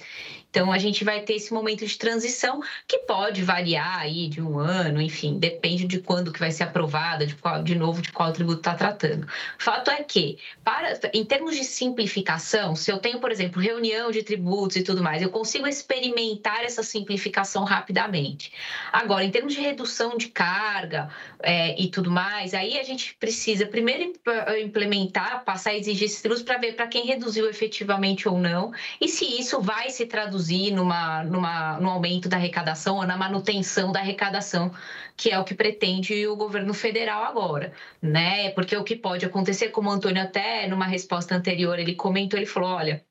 então, 0.50 0.72
a 0.72 0.78
gente 0.78 1.04
vai 1.04 1.20
ter 1.20 1.34
esse 1.34 1.54
momento 1.54 1.86
de 1.86 1.96
transição 1.96 2.60
que 2.86 2.98
pode 2.98 3.42
variar 3.42 4.00
aí 4.00 4.28
de 4.28 4.42
um 4.42 4.58
ano, 4.58 5.00
enfim, 5.00 5.38
depende 5.38 5.86
de 5.86 6.00
quando 6.00 6.32
que 6.32 6.40
vai 6.40 6.50
ser 6.50 6.64
aprovada, 6.64 7.24
de, 7.24 7.36
qual, 7.36 7.62
de 7.62 7.76
novo, 7.76 8.02
de 8.02 8.10
qual 8.10 8.32
tributo 8.32 8.58
está 8.58 8.74
tratando. 8.74 9.28
Fato 9.58 9.92
é 9.92 10.02
que, 10.02 10.38
para, 10.64 10.98
em 11.14 11.24
termos 11.24 11.56
de 11.56 11.62
simplificação, 11.62 12.74
se 12.74 12.90
eu 12.90 12.98
tenho, 12.98 13.20
por 13.20 13.30
exemplo, 13.30 13.62
reunião 13.62 14.10
de 14.10 14.24
tributos 14.24 14.76
e 14.76 14.82
tudo 14.82 15.04
mais, 15.04 15.22
eu 15.22 15.30
consigo 15.30 15.68
experimentar 15.68 16.64
essa 16.64 16.82
simplificação 16.82 17.62
rapidamente. 17.62 18.52
Agora, 18.92 19.22
em 19.22 19.30
termos 19.30 19.54
de 19.54 19.60
redução 19.60 20.18
de 20.18 20.28
carga 20.28 21.10
é, 21.44 21.80
e 21.80 21.88
tudo 21.88 22.10
mais, 22.10 22.54
aí 22.54 22.76
a 22.76 22.82
gente 22.82 23.14
precisa 23.20 23.66
primeiro 23.66 24.12
implementar, 24.60 25.44
passar 25.44 25.70
a 25.70 25.76
exigir 25.76 26.06
esses 26.06 26.20
tributos 26.20 26.42
para 26.42 26.58
ver 26.58 26.74
para 26.74 26.88
quem 26.88 27.06
reduziu 27.06 27.48
efetivamente 27.48 28.28
ou 28.28 28.36
não, 28.36 28.72
e 29.00 29.06
se 29.06 29.24
isso 29.24 29.60
vai 29.60 29.90
se 29.90 30.06
traduzir 30.06 30.39
traduzir 30.40 30.72
numa, 30.72 31.22
numa, 31.24 31.78
no 31.78 31.90
aumento 31.90 32.28
da 32.28 32.36
arrecadação 32.36 32.96
ou 32.96 33.06
na 33.06 33.16
manutenção 33.16 33.92
da 33.92 34.00
arrecadação, 34.00 34.72
que 35.16 35.30
é 35.30 35.38
o 35.38 35.44
que 35.44 35.54
pretende 35.54 36.26
o 36.26 36.36
governo 36.36 36.72
federal 36.72 37.24
agora, 37.24 37.72
né? 38.00 38.50
Porque 38.50 38.76
o 38.76 38.82
que 38.82 38.96
pode 38.96 39.26
acontecer, 39.26 39.68
como 39.68 39.90
o 39.90 39.92
Antônio 39.92 40.22
até 40.22 40.66
numa 40.66 40.86
resposta 40.86 41.34
anterior 41.34 41.78
ele 41.78 41.94
comentou, 41.94 42.38
ele 42.38 42.46
falou, 42.46 42.70
olha, 42.70 43.04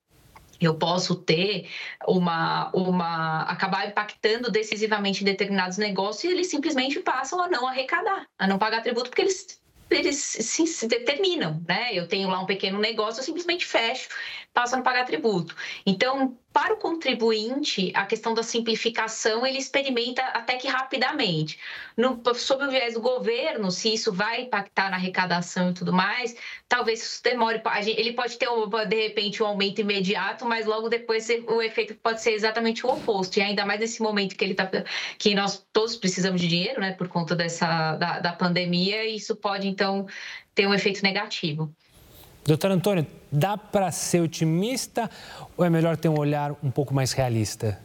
eu 0.59 0.75
posso 0.75 1.15
ter 1.15 1.69
uma, 2.05 2.69
uma 2.73 3.43
acabar 3.43 3.87
impactando 3.87 4.51
decisivamente 4.51 5.21
em 5.21 5.25
determinados 5.25 5.77
negócios 5.77 6.23
e 6.23 6.27
eles 6.27 6.47
simplesmente 6.47 6.99
passam 6.99 7.41
a 7.41 7.47
não 7.47 7.65
arrecadar, 7.65 8.27
a 8.37 8.47
não 8.47 8.57
pagar 8.57 8.81
tributo 8.81 9.09
porque 9.09 9.21
eles 9.21 9.59
eles 9.89 10.17
se, 10.17 10.67
se, 10.67 10.87
determinam, 10.87 11.63
né? 11.67 11.89
Eu 11.93 12.07
tenho 12.07 12.29
lá 12.29 12.39
um 12.39 12.45
pequeno 12.45 12.77
negócio, 12.79 13.19
eu 13.19 13.23
simplesmente 13.23 13.65
fecho, 13.65 14.09
passo 14.53 14.75
a 14.75 14.77
não 14.77 14.83
pagar 14.83 15.05
tributo. 15.05 15.55
Então, 15.85 16.37
para 16.51 16.73
o 16.73 16.77
contribuinte, 16.77 17.91
a 17.93 18.05
questão 18.05 18.33
da 18.33 18.41
simplificação 18.41 19.45
ele 19.45 19.59
experimenta 19.59 20.21
até 20.21 20.57
que 20.57 20.67
rapidamente. 20.67 21.59
No, 21.95 22.21
sob 22.33 22.65
o 22.65 22.71
viés 22.71 22.95
do 22.95 23.01
governo, 23.01 23.69
se 23.71 23.93
isso 23.93 24.11
vai 24.11 24.41
impactar 24.41 24.89
na 24.89 24.97
arrecadação 24.97 25.69
e 25.69 25.73
tudo 25.73 25.93
mais, 25.93 26.35
talvez 26.67 27.03
isso 27.03 27.23
demore. 27.23 27.61
Ele 27.85 28.13
pode 28.13 28.37
ter, 28.37 28.47
de 28.87 29.01
repente, 29.07 29.43
um 29.43 29.45
aumento 29.45 29.79
imediato, 29.81 30.43
mas 30.45 30.65
logo 30.65 30.89
depois 30.89 31.27
o 31.47 31.61
efeito 31.61 31.93
pode 31.95 32.21
ser 32.21 32.31
exatamente 32.31 32.85
o 32.85 32.89
oposto. 32.89 33.37
E 33.37 33.41
ainda 33.41 33.65
mais 33.65 33.79
nesse 33.79 34.01
momento 34.01 34.35
que 34.35 34.43
ele 34.43 34.55
tá, 34.55 34.69
que 35.17 35.35
nós 35.35 35.65
todos 35.71 35.95
precisamos 35.95 36.41
de 36.41 36.47
dinheiro, 36.47 36.81
né, 36.81 36.93
por 36.93 37.07
conta 37.07 37.35
dessa 37.35 37.95
da, 37.95 38.19
da 38.19 38.33
pandemia, 38.33 39.05
isso 39.05 39.35
pode 39.35 39.67
então 39.67 40.07
ter 40.55 40.67
um 40.67 40.73
efeito 40.73 41.03
negativo. 41.03 41.73
Doutor 42.49 42.71
Antônio, 42.71 43.05
dá 43.31 43.55
para 43.55 43.91
ser 43.91 44.21
otimista 44.21 45.07
ou 45.55 45.63
é 45.63 45.69
melhor 45.69 45.95
ter 45.95 46.09
um 46.09 46.17
olhar 46.17 46.57
um 46.63 46.71
pouco 46.71 46.95
mais 46.95 47.11
realista? 47.11 47.77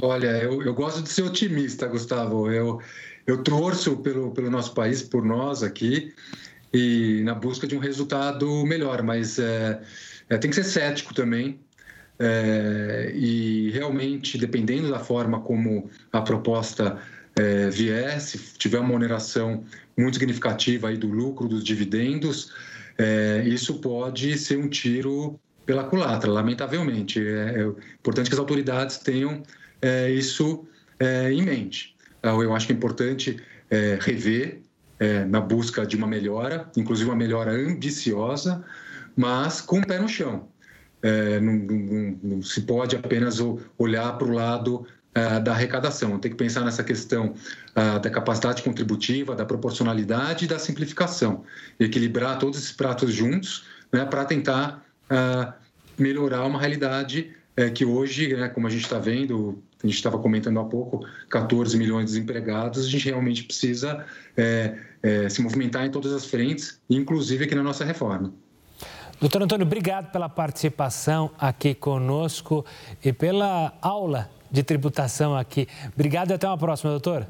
Olha, 0.00 0.38
eu, 0.38 0.62
eu 0.62 0.72
gosto 0.72 1.02
de 1.02 1.10
ser 1.10 1.20
otimista, 1.20 1.86
Gustavo. 1.86 2.50
Eu, 2.50 2.80
eu 3.26 3.42
torço 3.42 3.98
pelo, 3.98 4.30
pelo 4.30 4.50
nosso 4.50 4.72
país, 4.72 5.02
por 5.02 5.22
nós 5.22 5.62
aqui, 5.62 6.14
e 6.72 7.20
na 7.24 7.34
busca 7.34 7.66
de 7.66 7.76
um 7.76 7.78
resultado 7.78 8.64
melhor, 8.64 9.02
mas 9.02 9.38
é, 9.38 9.82
é, 10.30 10.38
tem 10.38 10.48
que 10.48 10.56
ser 10.56 10.64
cético 10.64 11.12
também. 11.12 11.60
É, 12.18 13.12
e 13.14 13.70
realmente, 13.72 14.38
dependendo 14.38 14.90
da 14.90 14.98
forma 14.98 15.42
como 15.42 15.90
a 16.10 16.22
proposta 16.22 17.02
é, 17.36 17.68
vier, 17.68 18.18
se 18.18 18.38
tiver 18.56 18.78
uma 18.78 18.94
oneração 18.94 19.62
muito 19.94 20.14
significativa 20.14 20.88
aí 20.88 20.96
do 20.96 21.08
lucro, 21.08 21.46
dos 21.46 21.62
dividendos, 21.62 22.50
é, 22.98 23.44
isso 23.46 23.74
pode 23.80 24.36
ser 24.36 24.58
um 24.58 24.68
tiro 24.68 25.38
pela 25.64 25.84
culatra, 25.84 26.30
lamentavelmente. 26.30 27.20
É, 27.20 27.60
é 27.60 27.66
importante 27.94 28.28
que 28.28 28.34
as 28.34 28.40
autoridades 28.40 28.98
tenham 28.98 29.42
é, 29.80 30.10
isso 30.10 30.66
é, 30.98 31.32
em 31.32 31.42
mente. 31.42 31.94
Então, 32.18 32.42
eu 32.42 32.54
acho 32.54 32.66
que 32.66 32.72
é 32.72 32.76
importante 32.76 33.40
é, 33.70 33.98
rever 34.00 34.62
é, 34.98 35.24
na 35.24 35.40
busca 35.40 35.86
de 35.86 35.96
uma 35.96 36.08
melhora, 36.08 36.68
inclusive 36.76 37.08
uma 37.08 37.16
melhora 37.16 37.52
ambiciosa, 37.52 38.64
mas 39.14 39.60
com 39.60 39.78
o 39.78 39.86
pé 39.86 40.00
no 40.00 40.08
chão. 40.08 40.48
Não, 41.40 41.52
não, 41.52 42.18
não, 42.20 42.42
se 42.42 42.62
pode 42.62 42.96
apenas 42.96 43.38
olhar 43.78 44.18
para 44.18 44.26
o 44.26 44.32
lado 44.32 44.84
da 45.42 45.52
arrecadação. 45.52 46.18
Tem 46.18 46.30
que 46.30 46.36
pensar 46.36 46.64
nessa 46.64 46.84
questão 46.84 47.34
da 47.74 48.08
capacidade 48.08 48.62
contributiva, 48.62 49.34
da 49.34 49.44
proporcionalidade 49.44 50.44
e 50.44 50.48
da 50.48 50.58
simplificação. 50.58 51.44
E 51.80 51.84
equilibrar 51.84 52.38
todos 52.38 52.58
esses 52.58 52.72
pratos 52.72 53.12
juntos 53.12 53.64
né, 53.92 54.04
para 54.04 54.24
tentar 54.24 54.84
melhorar 55.98 56.44
uma 56.44 56.60
realidade 56.60 57.32
é, 57.58 57.68
que 57.68 57.84
hoje, 57.84 58.36
né, 58.36 58.48
como 58.48 58.68
a 58.68 58.70
gente 58.70 58.84
está 58.84 59.00
vendo, 59.00 59.60
a 59.82 59.86
gente 59.86 59.96
estava 59.96 60.16
comentando 60.16 60.60
há 60.60 60.64
pouco, 60.64 61.04
14 61.28 61.76
milhões 61.76 62.06
de 62.06 62.12
desempregados, 62.12 62.86
a 62.86 62.88
gente 62.88 63.04
realmente 63.06 63.42
precisa 63.42 64.06
é, 64.36 64.78
é, 65.02 65.28
se 65.28 65.42
movimentar 65.42 65.84
em 65.84 65.90
todas 65.90 66.12
as 66.12 66.24
frentes, 66.24 66.80
inclusive 66.88 67.44
aqui 67.44 67.56
na 67.56 67.62
nossa 67.64 67.84
reforma. 67.84 68.32
Doutor 69.20 69.42
Antônio, 69.42 69.66
obrigado 69.66 70.12
pela 70.12 70.28
participação 70.28 71.32
aqui 71.36 71.74
conosco 71.74 72.64
e 73.04 73.12
pela 73.12 73.76
aula 73.82 74.30
de 74.50 74.62
tributação 74.62 75.36
aqui. 75.36 75.68
Obrigado 75.94 76.30
e 76.30 76.34
até 76.34 76.46
uma 76.46 76.58
próxima, 76.58 76.90
doutor. 76.90 77.26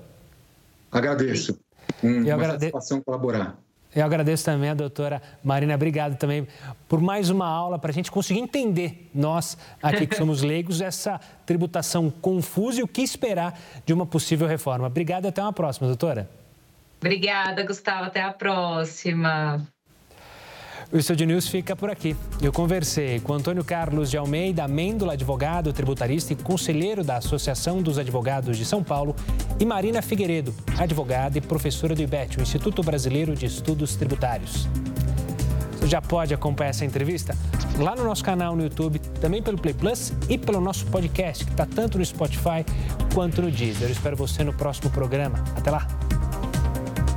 Agradeço. 0.90 1.58
Um, 2.02 2.22
uma 2.22 2.34
agrade... 2.34 2.60
satisfação 2.60 3.00
colaborar. 3.00 3.56
Eu 3.94 4.04
agradeço 4.04 4.44
também 4.44 4.68
a 4.68 4.74
doutora 4.74 5.22
Marina. 5.42 5.74
Obrigado 5.74 6.16
também 6.18 6.46
por 6.88 7.00
mais 7.00 7.30
uma 7.30 7.46
aula 7.46 7.78
para 7.78 7.90
a 7.90 7.94
gente 7.94 8.10
conseguir 8.10 8.40
entender, 8.40 9.10
nós 9.14 9.56
aqui 9.82 10.06
que 10.06 10.14
somos 10.14 10.42
leigos, 10.42 10.80
essa 10.80 11.18
tributação 11.46 12.10
confusa 12.10 12.80
e 12.80 12.82
o 12.82 12.88
que 12.88 13.00
esperar 13.00 13.58
de 13.86 13.92
uma 13.94 14.04
possível 14.04 14.46
reforma. 14.46 14.86
Obrigado 14.86 15.24
e 15.24 15.28
até 15.28 15.42
uma 15.42 15.52
próxima, 15.52 15.86
doutora. 15.86 16.28
Obrigada, 17.00 17.64
Gustavo. 17.64 18.04
Até 18.04 18.22
a 18.22 18.32
próxima. 18.32 19.66
O 20.90 20.96
Estúdio 20.96 21.26
News 21.26 21.46
fica 21.46 21.76
por 21.76 21.90
aqui. 21.90 22.16
Eu 22.40 22.50
conversei 22.50 23.20
com 23.20 23.34
Antônio 23.34 23.62
Carlos 23.62 24.10
de 24.10 24.16
Almeida 24.16 24.64
Amêndola, 24.64 25.12
advogado, 25.12 25.70
tributarista 25.70 26.32
e 26.32 26.36
conselheiro 26.36 27.04
da 27.04 27.18
Associação 27.18 27.82
dos 27.82 27.98
Advogados 27.98 28.56
de 28.56 28.64
São 28.64 28.82
Paulo, 28.82 29.14
e 29.60 29.66
Marina 29.66 30.00
Figueiredo, 30.00 30.54
advogada 30.78 31.36
e 31.36 31.42
professora 31.42 31.94
do 31.94 32.00
IBET, 32.00 32.38
o 32.38 32.42
Instituto 32.42 32.82
Brasileiro 32.82 33.34
de 33.34 33.44
Estudos 33.44 33.96
Tributários. 33.96 34.66
Você 35.72 35.88
já 35.88 36.00
pode 36.00 36.32
acompanhar 36.32 36.70
essa 36.70 36.86
entrevista 36.86 37.36
lá 37.78 37.94
no 37.94 38.04
nosso 38.04 38.24
canal 38.24 38.56
no 38.56 38.62
YouTube, 38.62 38.98
também 39.20 39.42
pelo 39.42 39.58
Play 39.58 39.74
Plus 39.74 40.14
e 40.26 40.38
pelo 40.38 40.58
nosso 40.58 40.86
podcast, 40.86 41.44
que 41.44 41.50
está 41.50 41.66
tanto 41.66 41.98
no 41.98 42.04
Spotify 42.04 42.64
quanto 43.12 43.42
no 43.42 43.50
Deezer. 43.50 43.88
Eu 43.88 43.92
espero 43.92 44.16
você 44.16 44.42
no 44.42 44.54
próximo 44.54 44.90
programa. 44.90 45.44
Até 45.54 45.70
lá! 45.70 46.07